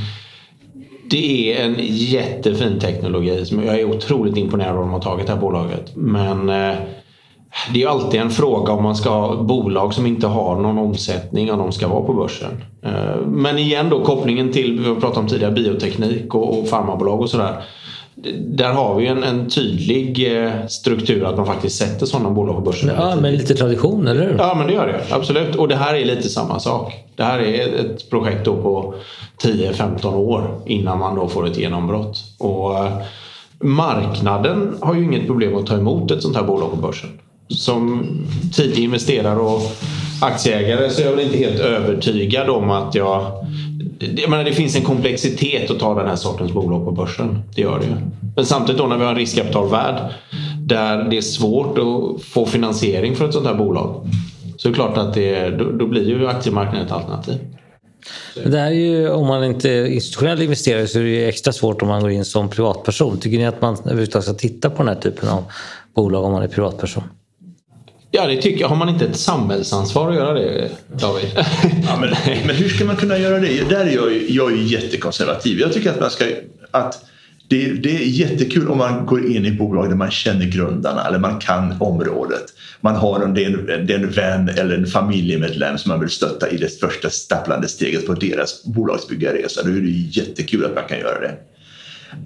[1.09, 3.45] det är en jättefin teknologi.
[3.45, 5.95] Som jag är otroligt imponerad av att de har tagit det här bolaget.
[5.95, 6.75] Men eh,
[7.73, 11.51] det är alltid en fråga om man ska ha bolag som inte har någon omsättning
[11.51, 12.63] om de ska vara på börsen.
[12.81, 17.29] Eh, men igen då kopplingen till, vi pratat om tidigare, bioteknik och, och farmabolag och
[17.29, 17.63] sådär
[18.39, 22.61] där har vi en, en tydlig eh, struktur att man faktiskt sätter sådana bolag på
[22.61, 22.91] börsen.
[22.97, 24.35] Ja, men lite tradition, eller hur?
[24.37, 25.15] Ja, men det gör det.
[25.15, 25.55] Absolut.
[25.55, 26.93] Och det här är lite samma sak.
[27.15, 28.93] Det här är ett projekt då på
[29.43, 32.17] 10-15 år innan man då får ett genombrott.
[32.39, 32.91] Och eh,
[33.59, 37.09] marknaden har ju inget problem att ta emot ett sånt här bolag på börsen.
[37.49, 38.05] Som
[38.53, 39.61] tidig investerare och
[40.21, 43.45] aktieägare så är jag väl inte helt övertygad om att jag
[43.99, 47.41] jag menar, det finns en komplexitet att ta den här sortens bolag på börsen.
[47.55, 47.91] Det gör det ju.
[48.35, 50.13] Men samtidigt då när vi har en riskkapitalvärld
[50.65, 54.09] där det är svårt att få finansiering för ett sånt här bolag.
[54.57, 57.35] Så är det klart att det, då, då blir ju aktiemarknaden ett alternativ.
[58.45, 61.81] Det här är ju, om man inte är institutionell investerare så är det extra svårt
[61.81, 63.19] om man går in som privatperson.
[63.19, 65.43] Tycker ni att man överhuvudtaget ska titta på den här typen av
[65.95, 67.03] bolag om man är privatperson?
[68.17, 68.67] Ja, det tycker jag.
[68.67, 71.29] Har man inte ett samhällsansvar att göra det, David?
[71.87, 72.09] ja, men,
[72.45, 73.69] men hur ska man kunna göra det?
[73.69, 75.59] Där är jag, jag är jättekonservativ.
[75.59, 76.25] Jag tycker att man ska...
[76.71, 77.03] Att
[77.49, 81.19] det, det är jättekul om man går in i bolag där man känner grundarna eller
[81.19, 82.43] man kan området.
[82.81, 86.57] Man har en, det är en vän eller en familjemedlem som man vill stötta i
[86.57, 89.63] det första stapplande steget på deras bolagsbyggarresa.
[89.63, 91.35] Då är det jättekul att man kan göra det.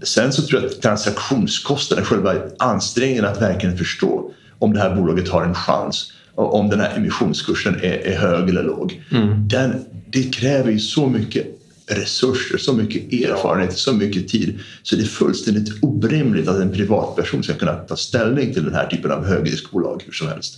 [0.04, 5.30] Sen så tror jag att transaktionskostnaden, själva ansträngningen att verkligen förstå om det här bolaget
[5.30, 9.02] har en chans om den här emissionskursen är, är hög eller låg.
[9.12, 9.47] Mm.
[9.47, 11.47] Den, det kräver ju så mycket
[11.88, 14.60] resurser, så mycket erfarenhet, så mycket tid.
[14.84, 18.88] Så det är fullständigt orimligt att en privatperson ska kunna ta ställning till den här
[18.88, 20.58] typen av högriskbolag hur som helst.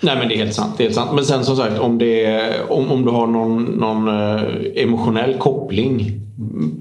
[0.00, 0.74] Nej men det är helt sant.
[0.76, 1.10] Det är helt sant.
[1.14, 6.23] Men sen som sagt om, det, om, om du har någon, någon eh, emotionell koppling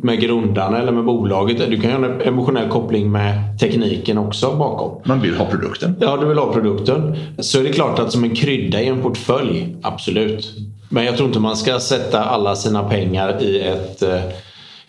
[0.01, 1.69] med grundarna eller med bolaget.
[1.69, 5.01] Du kan göra en emotionell koppling med tekniken också bakom.
[5.05, 5.95] Man vill ha produkten.
[5.99, 7.15] Ja, du vill ha produkten.
[7.39, 10.53] Så är det klart att som en krydda i en portfölj, absolut.
[10.89, 14.21] Men jag tror inte man ska sätta alla sina pengar i ett eh,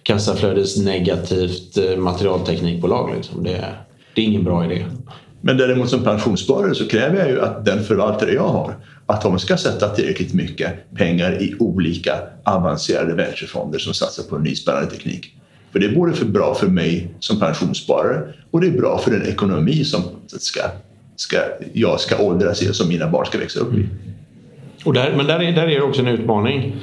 [0.03, 3.11] kassaflödesnegativt eh, materialteknikbolag.
[3.17, 3.43] Liksom.
[3.43, 3.65] Det,
[4.15, 4.85] det är ingen bra idé.
[5.41, 8.75] Men däremot som pensionssparare så kräver jag ju att den förvaltare jag har
[9.07, 12.15] att de ska sätta tillräckligt mycket pengar i olika
[12.45, 15.35] avancerade venturefonder som satsar på en ny spännande teknik.
[15.73, 19.11] För det är både för bra för mig som pensionssparare och det är bra för
[19.11, 20.61] den ekonomi som ska,
[21.17, 21.37] ska,
[21.73, 23.87] jag ska åldras i och som mina barn ska växa upp i.
[24.85, 26.77] Och där, men där är, där är det också en utmaning.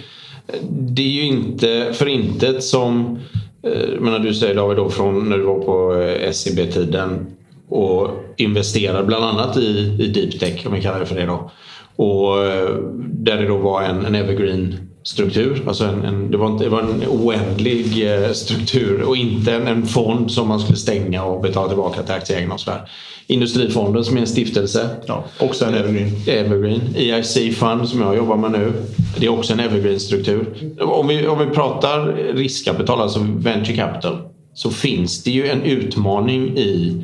[0.69, 3.19] Det är ju inte för intet som
[3.63, 7.25] eh, menar du säger David då från när du var på eh, SEB-tiden
[7.69, 11.51] och investerade bland annat i, i deep tech om vi kallar det för det då.
[11.95, 15.63] Och eh, där det då var en, en evergreen struktur.
[15.67, 19.67] Alltså en, en, det, var inte, det var en oändlig eh, struktur och inte en,
[19.67, 22.89] en, fond som man skulle stänga och betala tillbaka till aktieägarna och sådär.
[23.27, 24.89] Industrifonden som är en stiftelse.
[25.05, 26.11] Ja, också en evergreen.
[26.27, 26.81] Evergreen.
[26.95, 28.73] EIC Fund som jag jobbar med nu.
[29.17, 30.45] Det är också en evergreen struktur.
[30.79, 34.17] Om vi, om vi pratar riskkapital, alltså venture capital,
[34.53, 37.03] så finns det ju en utmaning i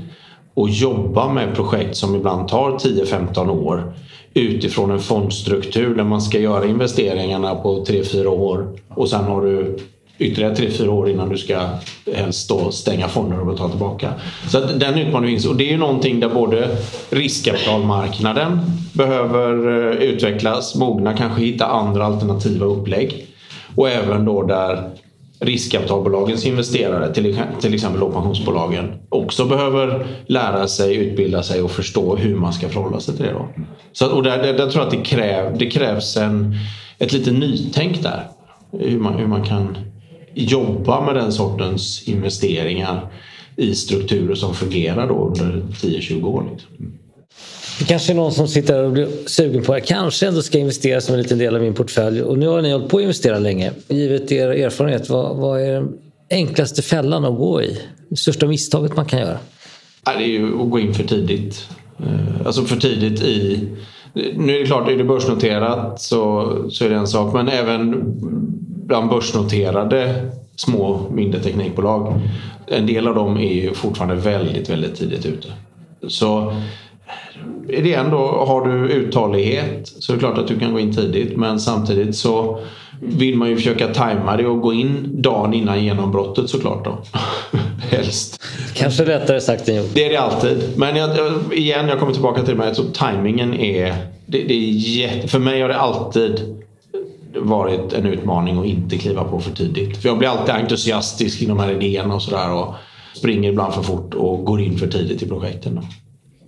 [0.55, 3.93] att jobba med projekt som ibland tar 10-15 år
[4.39, 9.77] utifrån en fondstruktur där man ska göra investeringarna på 3-4 år och sen har du
[10.17, 11.69] ytterligare 3-4 år innan du ska
[12.13, 14.13] helst då stänga fonder och betala tillbaka.
[14.49, 16.77] Så den utmaningen finns och det är ju någonting där både
[17.09, 18.59] riskkapitalmarknaden
[18.93, 23.27] behöver eh, utvecklas, mogna, kanske hitta andra alternativa upplägg
[23.75, 24.89] och även då där
[25.39, 32.53] riskkapitalbolagens investerare, till, exempel pensionsbolagen, också behöver lära sig, utbilda sig och förstå hur man
[32.53, 33.31] ska förhålla sig till det.
[33.31, 33.49] Då.
[33.91, 36.55] Så, och där, där, där tror jag att det, kräv, det krävs en,
[36.99, 38.27] ett lite nytänk där.
[38.71, 39.77] Hur man, hur man kan
[40.33, 43.11] jobba med den sortens investeringar
[43.55, 46.49] i strukturer som fungerar då under 10-20 år.
[46.51, 46.97] Liksom.
[47.79, 50.57] Det kanske är någon som sitter och blir sugen på att jag kanske ändå ska
[50.57, 52.21] investera som en liten del av min portfölj.
[52.21, 53.71] Och nu har ni hållit på att investera länge.
[53.87, 55.97] Givet er erfarenhet, vad, vad är den
[56.29, 57.81] enklaste fällan att gå i?
[58.09, 59.37] Det största misstaget man kan göra?
[60.17, 61.67] det är ju att gå in för tidigt.
[61.99, 63.67] Eh, alltså för tidigt i...
[64.35, 67.33] Nu är det klart, är det börsnoterat så, så är det en sak.
[67.33, 68.03] Men även
[68.85, 72.21] bland börsnoterade små mindre teknikbolag.
[72.67, 75.47] En del av dem är ju fortfarande väldigt, väldigt tidigt ute.
[76.07, 76.53] Så
[77.69, 80.95] är det ändå, har du uthållighet så är det klart att du kan gå in
[80.95, 82.59] tidigt men samtidigt så
[83.01, 86.97] vill man ju försöka tajma det och gå in dagen innan genombrottet såklart då.
[87.91, 88.41] Helst.
[88.73, 89.89] Kanske lättare sagt än gjort.
[89.93, 90.57] Det är det alltid.
[90.75, 91.09] Men jag,
[91.51, 93.95] igen, jag kommer tillbaka till det tajmingen är...
[94.25, 96.57] Det, det är jätte, för mig har det alltid
[97.35, 99.97] varit en utmaning att inte kliva på för tidigt.
[99.97, 102.53] För jag blir alltid entusiastisk i de här idéerna och sådär.
[102.53, 102.73] Och
[103.13, 105.79] springer ibland för fort och går in för tidigt i projekten.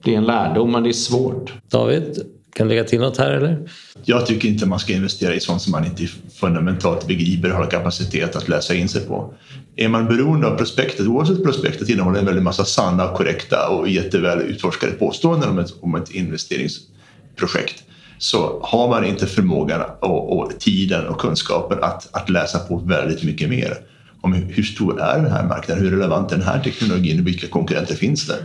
[0.03, 1.53] Det är en lärdom, men det är svårt.
[1.71, 2.21] David,
[2.55, 3.69] kan du lägga till något här eller?
[4.03, 6.07] Jag tycker inte man ska investera i sånt som man inte
[6.39, 9.33] fundamentalt begriper och har kapacitet att läsa in sig på.
[9.75, 14.41] Är man beroende av prospektet, oavsett prospektet innehåller en väldig massa sanna, korrekta och jätteväl
[14.41, 17.83] utforskade påståenden om ett, om ett investeringsprojekt
[18.17, 23.23] så har man inte förmågan och, och tiden och kunskapen att, att läsa på väldigt
[23.23, 23.77] mycket mer
[24.21, 27.47] om hur stor är den här marknaden, hur relevant är den här teknologin och vilka
[27.47, 28.35] konkurrenter finns det?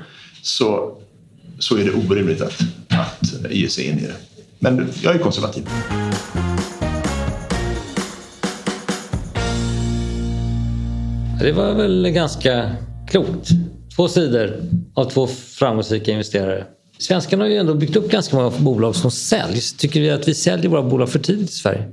[0.43, 0.99] Så,
[1.59, 4.15] så är det orimligt att, att ge sig in i det.
[4.59, 5.69] Men jag är konservativ.
[11.41, 12.71] Det var väl ganska
[13.11, 13.49] klokt.
[13.97, 14.51] Två sidor
[14.95, 16.65] av två framgångsrika investerare.
[16.99, 19.73] Svenskarna har ju ändå byggt upp ganska många bolag som säljs.
[19.73, 21.85] Tycker vi att vi säljer våra bolag för tidigt i Sverige?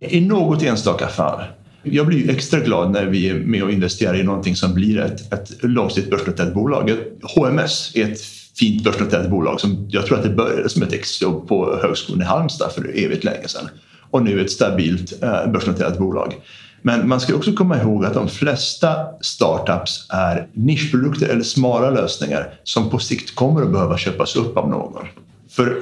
[0.00, 1.44] I något enstaka fall.
[1.82, 5.00] Jag blir ju extra glad när vi är med och investerar i någonting som blir
[5.00, 6.90] ett, ett långsiktigt börsnoterat bolag.
[7.22, 8.20] HMS är ett
[8.58, 12.24] fint börsnoterat bolag som jag tror att det började som ett exjobb på Högskolan i
[12.24, 13.68] Halmstad för evigt länge sedan.
[14.10, 16.34] Och nu ett stabilt eh, börsnoterat bolag.
[16.82, 22.54] Men man ska också komma ihåg att de flesta startups är nischprodukter eller smala lösningar
[22.64, 25.06] som på sikt kommer att behöva köpas upp av någon.
[25.50, 25.76] För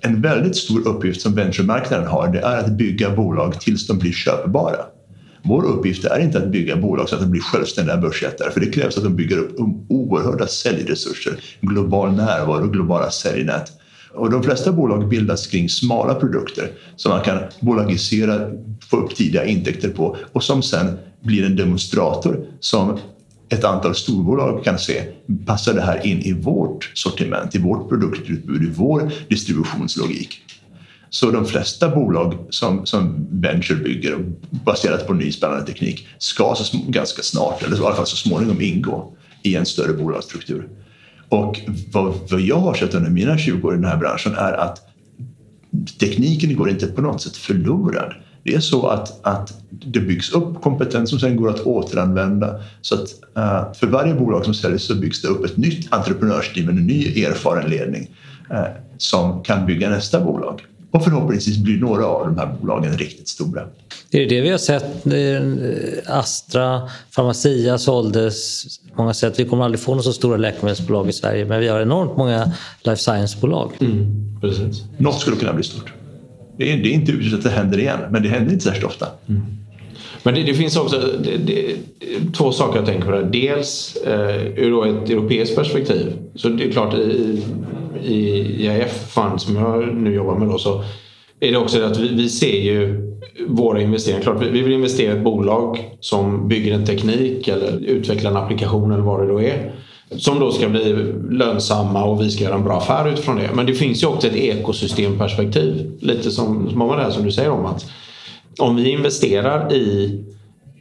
[0.00, 4.12] en väldigt stor uppgift som venturemarknaden har det är att bygga bolag tills de blir
[4.12, 4.76] köpbara.
[5.48, 8.66] Vår uppgift är inte att bygga bolag så att de blir självständiga börsjättar för det
[8.66, 13.72] krävs att de bygger upp um, oerhörda säljresurser, global närvaro globala säljnät.
[14.14, 18.50] Och de flesta bolag bildas kring smala produkter som man kan bolagisera,
[18.90, 22.98] få upp tidiga intäkter på och som sen blir en demonstrator som
[23.48, 25.02] ett antal storbolag kan se,
[25.46, 30.42] passar det här in i vårt sortiment, i vårt produktutbud, i vår distributionslogik?
[31.10, 34.18] Så de flesta bolag som, som Venture bygger
[34.50, 38.60] baserat på ny spännande teknik ska så, ganska snart, eller i alla fall så småningom
[38.60, 40.68] ingå i en större bolagsstruktur.
[41.28, 41.60] Och
[41.92, 44.78] vad, vad jag har sett under mina 20 år i den här branschen är att
[46.00, 48.14] tekniken går inte på något sätt förlorad.
[48.42, 52.60] Det är så att, att det byggs upp kompetens som sen går att återanvända.
[52.80, 56.68] Så att uh, för varje bolag som säljs så byggs det upp ett nytt entreprenörsteam,
[56.68, 58.10] en ny erfaren ledning
[58.50, 58.66] uh,
[58.96, 60.62] som kan bygga nästa bolag.
[60.96, 63.62] Och förhoppningsvis blir några av de här bolagen riktigt stora.
[64.10, 65.06] Det är det vi har sett.
[66.06, 66.82] Astra,
[67.14, 69.38] Pharmacia såldes många sätt.
[69.38, 72.52] Vi kommer aldrig få några så stora läkemedelsbolag i Sverige men vi har enormt många
[72.84, 73.70] life science-bolag.
[73.80, 74.84] Mm, precis.
[74.96, 75.92] Något skulle kunna bli stort.
[76.56, 78.86] Det är, det är inte uteslutet att det händer igen men det händer inte särskilt
[78.86, 79.06] ofta.
[79.28, 79.42] Mm.
[80.22, 81.76] Men det, det, finns också det, det,
[82.32, 83.10] två saker jag tänker på.
[83.10, 83.22] Där.
[83.22, 86.12] Dels eh, ur ett europeiskt perspektiv.
[86.34, 87.42] Så det är klart i,
[88.04, 90.84] i IAF Fund som jag nu jobbar med då, så
[91.40, 93.02] är det också att vi, vi ser ju
[93.48, 94.22] våra investeringar.
[94.22, 98.92] Klart, vi vill investera i ett bolag som bygger en teknik eller utvecklar en applikation
[98.92, 99.74] eller vad det då är.
[100.10, 103.50] Som då ska bli lönsamma och vi ska göra en bra affär utifrån det.
[103.54, 105.98] Men det finns ju också ett ekosystemperspektiv.
[106.00, 107.86] Lite som, som det här som du säger om att
[108.58, 110.20] om vi investerar i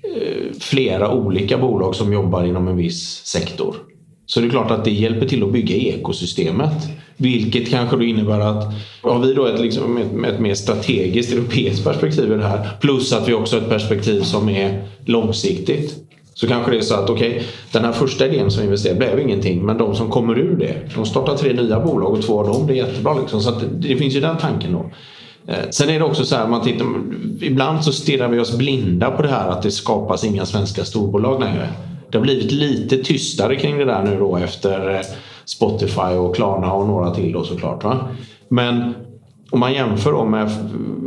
[0.04, 3.76] eh, flera olika bolag som jobbar inom en viss sektor
[4.26, 6.90] så det är klart att det hjälper till att bygga ekosystemet.
[7.18, 11.84] Vilket kanske då innebär att har vi då ett, liksom, ett, ett mer strategiskt europeiskt
[11.84, 15.96] perspektiv i det här plus att vi också har ett perspektiv som är långsiktigt.
[16.34, 19.00] Så kanske det är så att okej, okay, den här första idén som vi investerade
[19.00, 22.40] blev ingenting men de som kommer ur det, de startar tre nya bolag och två
[22.40, 23.20] av dem blir jättebra.
[23.20, 23.42] Liksom.
[23.42, 24.92] Så det, det finns ju den tanken då.
[25.48, 26.88] Eh, sen är det också så här, man tittar,
[27.42, 31.40] ibland så stirrar vi oss blinda på det här att det skapas inga svenska storbolag
[31.40, 31.70] längre.
[32.12, 35.02] Det har blivit lite tystare kring det där nu då efter eh,
[35.46, 37.84] Spotify och Klarna och några till då såklart.
[37.84, 38.08] Va?
[38.50, 38.94] Men
[39.52, 40.50] om man jämför då med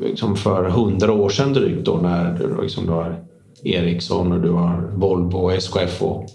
[0.03, 3.24] liksom för hundra år sedan drygt då när liksom du har
[3.64, 6.26] Ericsson och du har Volvo och SKF och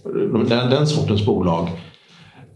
[0.49, 1.68] den, den sortens bolag.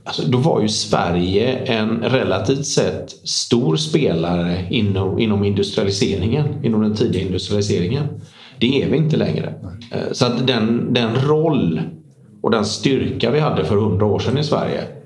[0.04, 6.96] Alltså, då var ju Sverige en relativt sett stor spelare inom, inom industrialiseringen, inom den
[6.96, 8.04] tidiga industrialiseringen.
[8.60, 9.54] Det är vi inte längre.
[9.92, 11.82] Eh, så att den, den roll
[12.42, 14.97] och den styrka vi hade för hundra år sedan i Sverige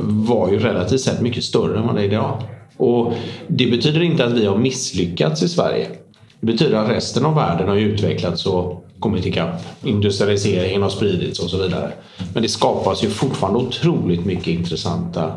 [0.00, 2.42] var ju relativt sett mycket större än vad det är idag.
[2.76, 3.12] Och
[3.48, 5.88] det betyder inte att vi har misslyckats i Sverige.
[6.40, 9.62] Det betyder att resten av världen har utvecklats och kommit ikapp.
[9.84, 11.92] Industrialiseringen har spridits och så vidare.
[12.34, 15.32] Men det skapas ju fortfarande otroligt mycket intressanta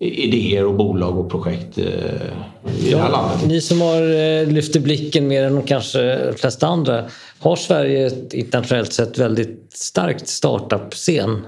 [0.00, 3.46] idéer och bolag och projekt eh, i det här landet.
[3.46, 7.04] Ni som har eh, lyft blicken mer än kanske de flesta andra.
[7.38, 11.46] Har Sverige ett internationellt sett väldigt starkt startup-scen?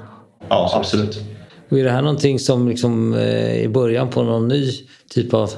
[0.48, 1.20] Ja, absolut.
[1.70, 4.72] Och är det här någonting som liksom eh, är början på någon ny
[5.08, 5.50] typ av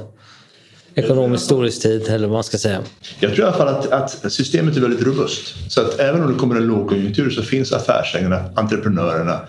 [0.94, 2.80] ekonomisk storhetstid eller vad man ska säga?
[3.20, 5.72] Jag tror i alla fall att, att, systemet är väldigt robust.
[5.72, 9.40] Så att även om det kommer en lågkonjunktur så finns affärsägarna, entreprenörerna,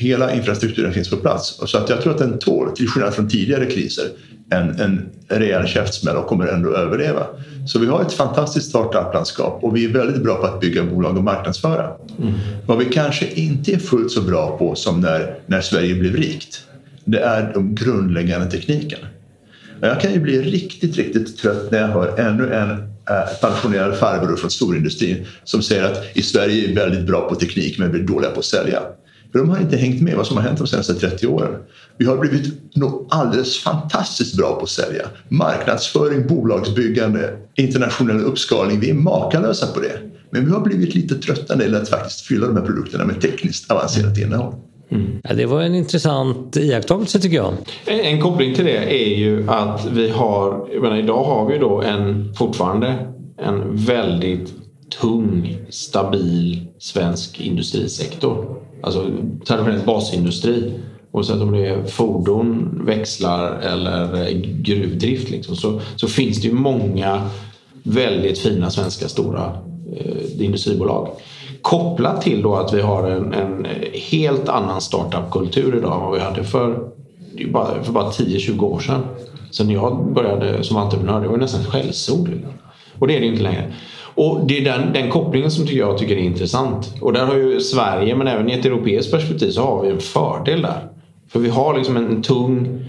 [0.00, 1.60] hela infrastrukturen finns på plats.
[1.66, 4.04] Så att jag tror att den tål, till skillnad från tidigare kriser,
[4.50, 7.26] en, en rejäl käftsmäll och kommer ändå överleva.
[7.66, 11.16] Så vi har ett fantastiskt startup-landskap och vi är väldigt bra på att bygga bolag
[11.16, 11.90] och marknadsföra.
[12.18, 12.32] Mm.
[12.66, 16.64] Vad vi kanske inte är fullt så bra på som när, när Sverige blev rikt,
[17.04, 19.06] det är de grundläggande teknikerna.
[19.80, 24.36] Jag kan ju bli riktigt, riktigt trött när jag hör ännu en eh, pensionerad farbror
[24.36, 27.98] från storindustrin som säger att i Sverige är vi väldigt bra på teknik men vi
[27.98, 28.80] är dåliga på att sälja.
[29.32, 31.54] För de har inte hängt med vad som har hänt de senaste 30 åren.
[31.98, 35.02] Vi har blivit nog alldeles fantastiskt bra på att sälja.
[35.28, 38.80] Marknadsföring, bolagsbyggande, internationell uppskalning.
[38.80, 39.98] Vi är makalösa på det.
[40.30, 43.04] Men vi har blivit lite trötta när det gäller att faktiskt fylla de här produkterna
[43.04, 44.54] med tekniskt avancerat innehåll.
[44.90, 45.20] Mm.
[45.24, 47.54] Ja, det var en intressant iakttagelse tycker jag.
[47.86, 51.82] En koppling till det är ju att vi har, jag menar, idag har vi då
[51.82, 53.06] en, fortfarande
[53.38, 54.54] en väldigt
[55.00, 58.56] tung, stabil svensk industrisektor.
[58.82, 59.06] Alltså
[59.46, 60.72] traditionell basindustri.
[61.12, 66.54] Oavsett om det är fordon, växlar eller eh, gruvdrift liksom, så, så finns det ju
[66.54, 67.28] många
[67.82, 69.52] väldigt fina svenska stora
[69.96, 71.08] eh, industribolag.
[71.62, 73.66] Kopplat till då att vi har en, en
[74.10, 76.90] helt annan startupkultur idag än vad vi hade för,
[77.82, 79.02] för bara 10-20 år sedan.
[79.50, 82.30] Sen jag började som entreprenör, det var nästan ett skällsord.
[82.98, 83.72] Och det är det inte längre.
[84.20, 86.94] Och det är den, den kopplingen som jag tycker är intressant.
[87.00, 90.00] Och där har ju Sverige, men även i ett europeiskt perspektiv, så har vi en
[90.00, 90.88] fördel där.
[91.28, 92.84] För vi har liksom en tung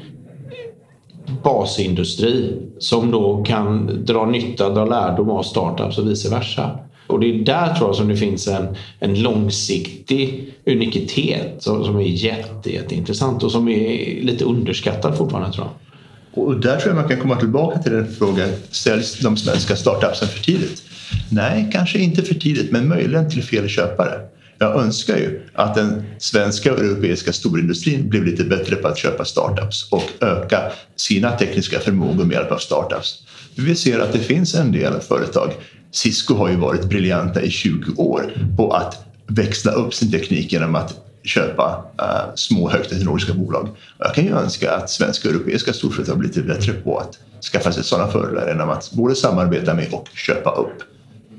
[1.44, 6.80] basindustri som då kan dra nytta, dra lärdom av startups och vice versa.
[7.08, 11.96] Och det är där tror jag som det finns en, en långsiktig unikitet som, som
[11.96, 16.44] är jätte, jätteintressant och som är lite underskattad fortfarande tror jag.
[16.44, 20.28] Och där tror jag man kan komma tillbaka till den frågan, säljs de svenska startupsen
[20.28, 20.91] för tidigt?
[21.30, 24.20] Nej, kanske inte för tidigt, men möjligen till fel köpare.
[24.62, 29.26] Jag önskar ju att den svenska och europeiska storindustrin blev lite bättre på att köpa
[29.26, 33.24] startups och öka sina tekniska förmågor med hjälp av startups.
[33.56, 35.52] Vi ser att det finns en del företag.
[35.92, 40.76] Cisco har ju varit briljanta i 20 år på att växla upp sin teknik genom
[40.76, 40.94] att
[41.24, 43.70] köpa uh, små högteknologiska bolag.
[43.98, 47.20] Jag kan ju önska att svenska och europeiska storföretag blir lite bättre på att
[47.52, 50.91] skaffa sig sådana fördelar genom att både samarbeta med och köpa upp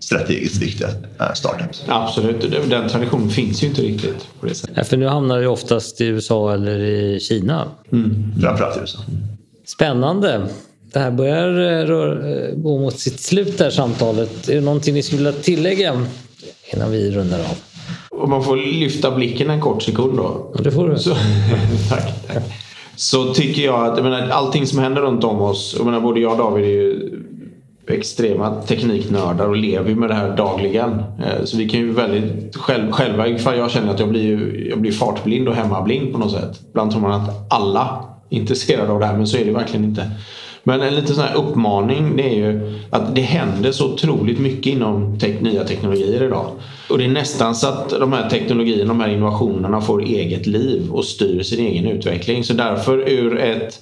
[0.03, 1.85] strategiskt viktiga uh, startups.
[1.87, 4.77] Absolut, den traditionen finns ju inte riktigt på det sättet.
[4.77, 7.69] Ja, för nu hamnar det oftast i USA eller i Kina.
[7.93, 8.33] Mm.
[8.41, 8.99] Framförallt i USA.
[9.67, 10.47] Spännande.
[10.93, 14.49] Det här börjar uh, gå mot sitt slut det här samtalet.
[14.49, 16.07] Är det någonting ni skulle vilja tillägga
[16.73, 17.57] innan vi rundar av?
[18.11, 20.53] Om man får lyfta blicken en kort sekund då.
[20.55, 20.99] Ja, det får du.
[20.99, 21.11] Så,
[21.89, 22.43] tack, tack.
[22.97, 25.75] Så tycker jag att jag menar, allting som händer runt om oss.
[25.77, 27.22] Jag menar, både jag och David är ju
[27.93, 30.91] extrema tekniknördar och lever med det här dagligen.
[30.93, 34.81] Eh, så vi kan ju väldigt själv, själva, ifall jag känner att jag blir, jag
[34.81, 36.61] blir fartblind och hemmablind på något sätt.
[36.69, 39.85] Ibland tror man att alla är intresserade av det här men så är det verkligen
[39.85, 40.11] inte.
[40.65, 44.73] Men en liten sån här uppmaning det är ju att det händer så otroligt mycket
[44.73, 46.47] inom te nya teknologier idag.
[46.91, 50.93] Och det är nästan så att de här teknologierna, de här innovationerna får eget liv
[50.93, 52.45] och styr sin egen utveckling.
[52.45, 53.81] Så därför ur ett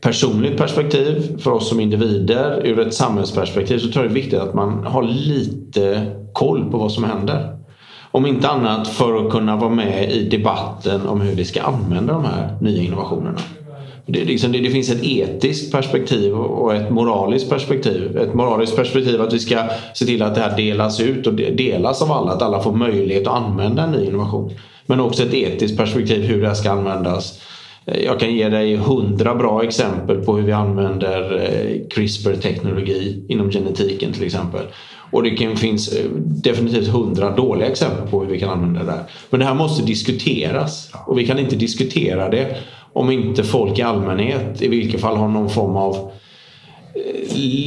[0.00, 4.40] personligt perspektiv för oss som individer, ur ett samhällsperspektiv så tror jag det är viktigt
[4.40, 7.58] att man har lite koll på vad som händer.
[8.10, 12.12] Om inte annat för att kunna vara med i debatten om hur vi ska använda
[12.12, 13.38] de här nya innovationerna.
[14.10, 18.16] Det, liksom, det, det, finns ett etiskt perspektiv och ett moraliskt perspektiv.
[18.16, 22.02] Ett moraliskt perspektiv att vi ska se till att det här delas ut och delas
[22.02, 22.32] av alla.
[22.32, 24.50] Att alla får möjlighet att använda en ny innovation.
[24.86, 27.40] Men också ett etiskt perspektiv hur det här ska användas.
[28.04, 34.12] Jag kan ge dig hundra bra exempel på hur vi använder eh, CRISPR-teknologi inom genetiken
[34.12, 34.66] till exempel.
[35.10, 39.02] Och det finns eh, definitivt hundra dåliga exempel på hur vi kan använda det där.
[39.30, 42.56] Men det här måste diskuteras och vi kan inte diskutera det
[42.92, 46.10] om inte folk i allmänhet i vilket fall har någon form av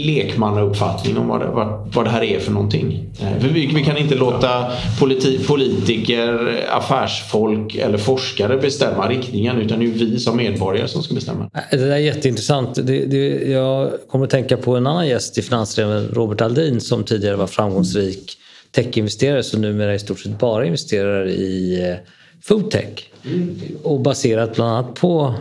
[0.05, 3.09] lekmannauppfattning om vad det, vad, vad det här är för någonting.
[3.39, 9.86] För vi, vi kan inte låta politi, politiker, affärsfolk eller forskare bestämma riktningen utan det
[9.86, 11.49] är vi som medborgare som ska bestämma.
[11.72, 12.76] Det där är jätteintressant.
[12.76, 17.03] Det, det, jag kommer att tänka på en annan gäst i Finansräven, Robert Aldin som
[17.03, 18.38] tidigare var framgångsrik
[18.72, 21.95] techinvesterare som numera i stort sett bara investerar i eh,
[22.43, 23.09] foodtech.
[23.26, 23.59] Mm.
[23.84, 25.36] Och baserat bland annat på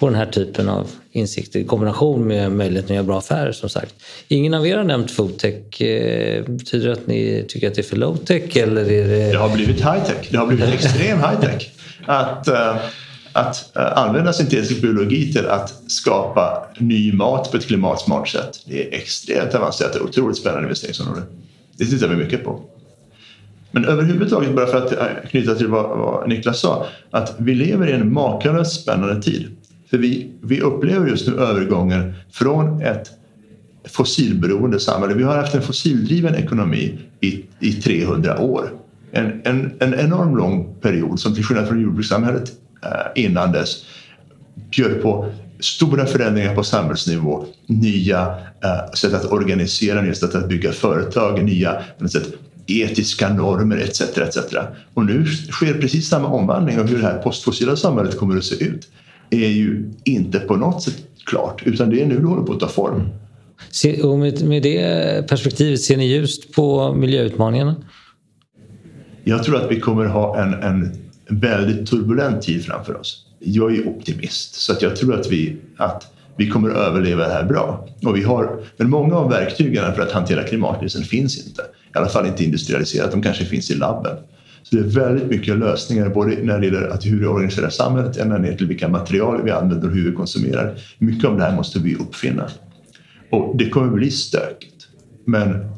[0.00, 3.68] på den här typen av insikter i kombination med möjligheten att göra bra affärer som
[3.68, 3.94] sagt.
[4.28, 5.80] Ingen av er har nämnt foodtech.
[5.80, 9.32] Eh, betyder det att ni tycker att det är för low-tech eller är det...
[9.32, 10.28] Det har blivit high-tech.
[10.30, 11.70] Det har blivit extrem high-tech.
[12.06, 12.76] Att, eh,
[13.32, 18.62] att eh, använda syntetisk biologi till att skapa ny mat på ett klimatsmart sätt.
[18.66, 21.22] Det är extremt avancerat och otroligt spännande investeringsområde.
[21.76, 22.60] Det tittar vi mycket på.
[23.70, 27.88] Men överhuvudtaget, bara för att eh, knyta till vad, vad Niklas sa, att vi lever
[27.88, 29.56] i en makalöst spännande tid.
[29.90, 33.10] För vi, vi upplever just nu övergången från ett
[33.88, 35.14] fossilberoende samhälle.
[35.14, 38.72] Vi har haft en fossildriven ekonomi i, i 300 år.
[39.12, 43.84] En, en, en enorm lång period som till skillnad från jordbrukssamhället eh, innan dess
[44.70, 48.20] bjöd på stora förändringar på samhällsnivå, nya
[48.64, 51.82] eh, sätt att organisera, nya sätt att bygga företag, nya
[52.12, 52.26] sätt,
[52.66, 54.00] etiska normer etc.
[54.00, 54.38] etc.
[54.94, 58.64] Och nu sker precis samma omvandling av hur det här postfossila samhället kommer att se
[58.64, 58.88] ut
[59.30, 62.60] är ju inte på något sätt klart utan det är nu det håller på att
[62.60, 63.08] ta form.
[64.02, 67.76] Och med det perspektivet, ser ni ljust på miljöutmaningarna?
[69.24, 70.92] Jag tror att vi kommer ha en, en
[71.28, 73.26] väldigt turbulent tid framför oss.
[73.38, 77.32] Jag är optimist så att jag tror att vi, att vi kommer att överleva det
[77.32, 77.88] här bra.
[78.04, 81.62] Och vi har, men många av verktygen för att hantera klimatkrisen finns inte.
[81.62, 84.16] I alla fall inte industrialiserat, de kanske finns i labben.
[84.62, 88.16] Så det är väldigt mycket lösningar både när det gäller att hur vi organiserar samhället
[88.16, 90.78] ända ner till vilka material vi använder och hur vi konsumerar.
[90.98, 92.48] Mycket av det här måste vi uppfinna.
[93.30, 94.86] Och det kommer bli stökigt.
[95.24, 95.70] Men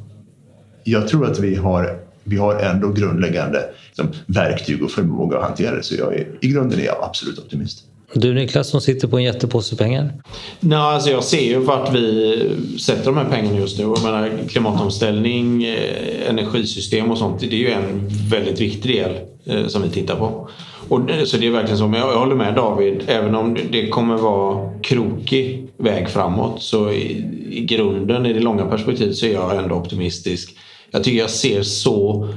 [0.84, 5.76] jag tror att vi har, vi har ändå grundläggande liksom, verktyg och förmåga att hantera
[5.76, 5.82] det.
[5.82, 7.84] Så jag är, i grunden är jag absolut optimist.
[8.14, 10.12] Du Niklas som sitter på en jättepåse pengar?
[10.60, 12.38] Nej, alltså jag ser ju vart vi
[12.80, 13.84] sätter de här pengarna just nu.
[13.84, 17.40] Jag menar, klimatomställning, eh, energisystem och sånt.
[17.40, 20.48] Det är ju en väldigt viktig del eh, som vi tittar på.
[20.88, 21.88] Och, eh, så det är verkligen så.
[21.88, 23.02] Men jag, håller med David.
[23.06, 28.66] Även om det kommer vara krokig väg framåt så i, i grunden, i det långa
[28.66, 30.56] perspektivet, så är jag ändå optimistisk.
[30.90, 32.28] Jag tycker jag ser så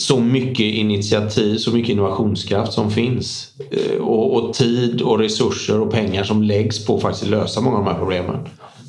[0.00, 3.52] så mycket initiativ, så mycket innovationskraft som finns.
[3.70, 7.76] Eh, och, och, tid och resurser och pengar som läggs på att faktiskt lösa många
[7.76, 8.36] av de här problemen.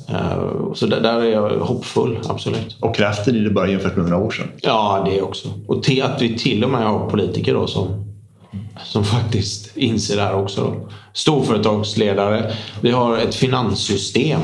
[0.08, 2.76] Eh, så där, där är jag hoppfull, absolut.
[2.80, 4.48] Och kraften i det bara jämfört med några år sedan?
[4.62, 5.48] Ja, det också.
[5.66, 8.04] Och till, att vi till och med har politiker då som,
[8.84, 10.60] som faktiskt inser det här också.
[10.60, 10.88] Då.
[11.12, 12.52] Storföretagsledare.
[12.80, 14.40] Vi har ett finanssystem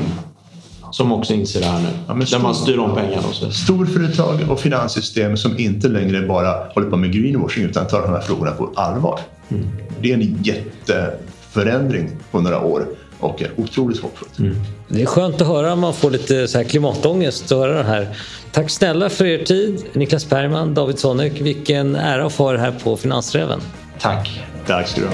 [0.91, 1.87] som också inser det här nu.
[2.07, 3.51] Ja, där stor, man styr om pengarna och så.
[3.51, 8.21] Storföretag och finanssystem som inte längre bara håller på med greenwashing utan tar de här
[8.21, 9.19] frågorna på allvar.
[9.49, 9.67] Mm.
[10.01, 12.85] Det är en jätteförändring på några år
[13.19, 14.39] och är otroligt hoppfullt.
[14.39, 14.55] Mm.
[14.87, 18.07] Det är skönt att höra man får lite så här klimatångest att höra det här.
[18.51, 19.83] Tack snälla för er tid.
[19.93, 21.41] Niklas Bergman, David Sonnek.
[21.41, 23.61] Vilken ära att få ha er här på Finansräven.
[23.99, 24.43] Tack.
[24.67, 25.13] Tack ska du ha.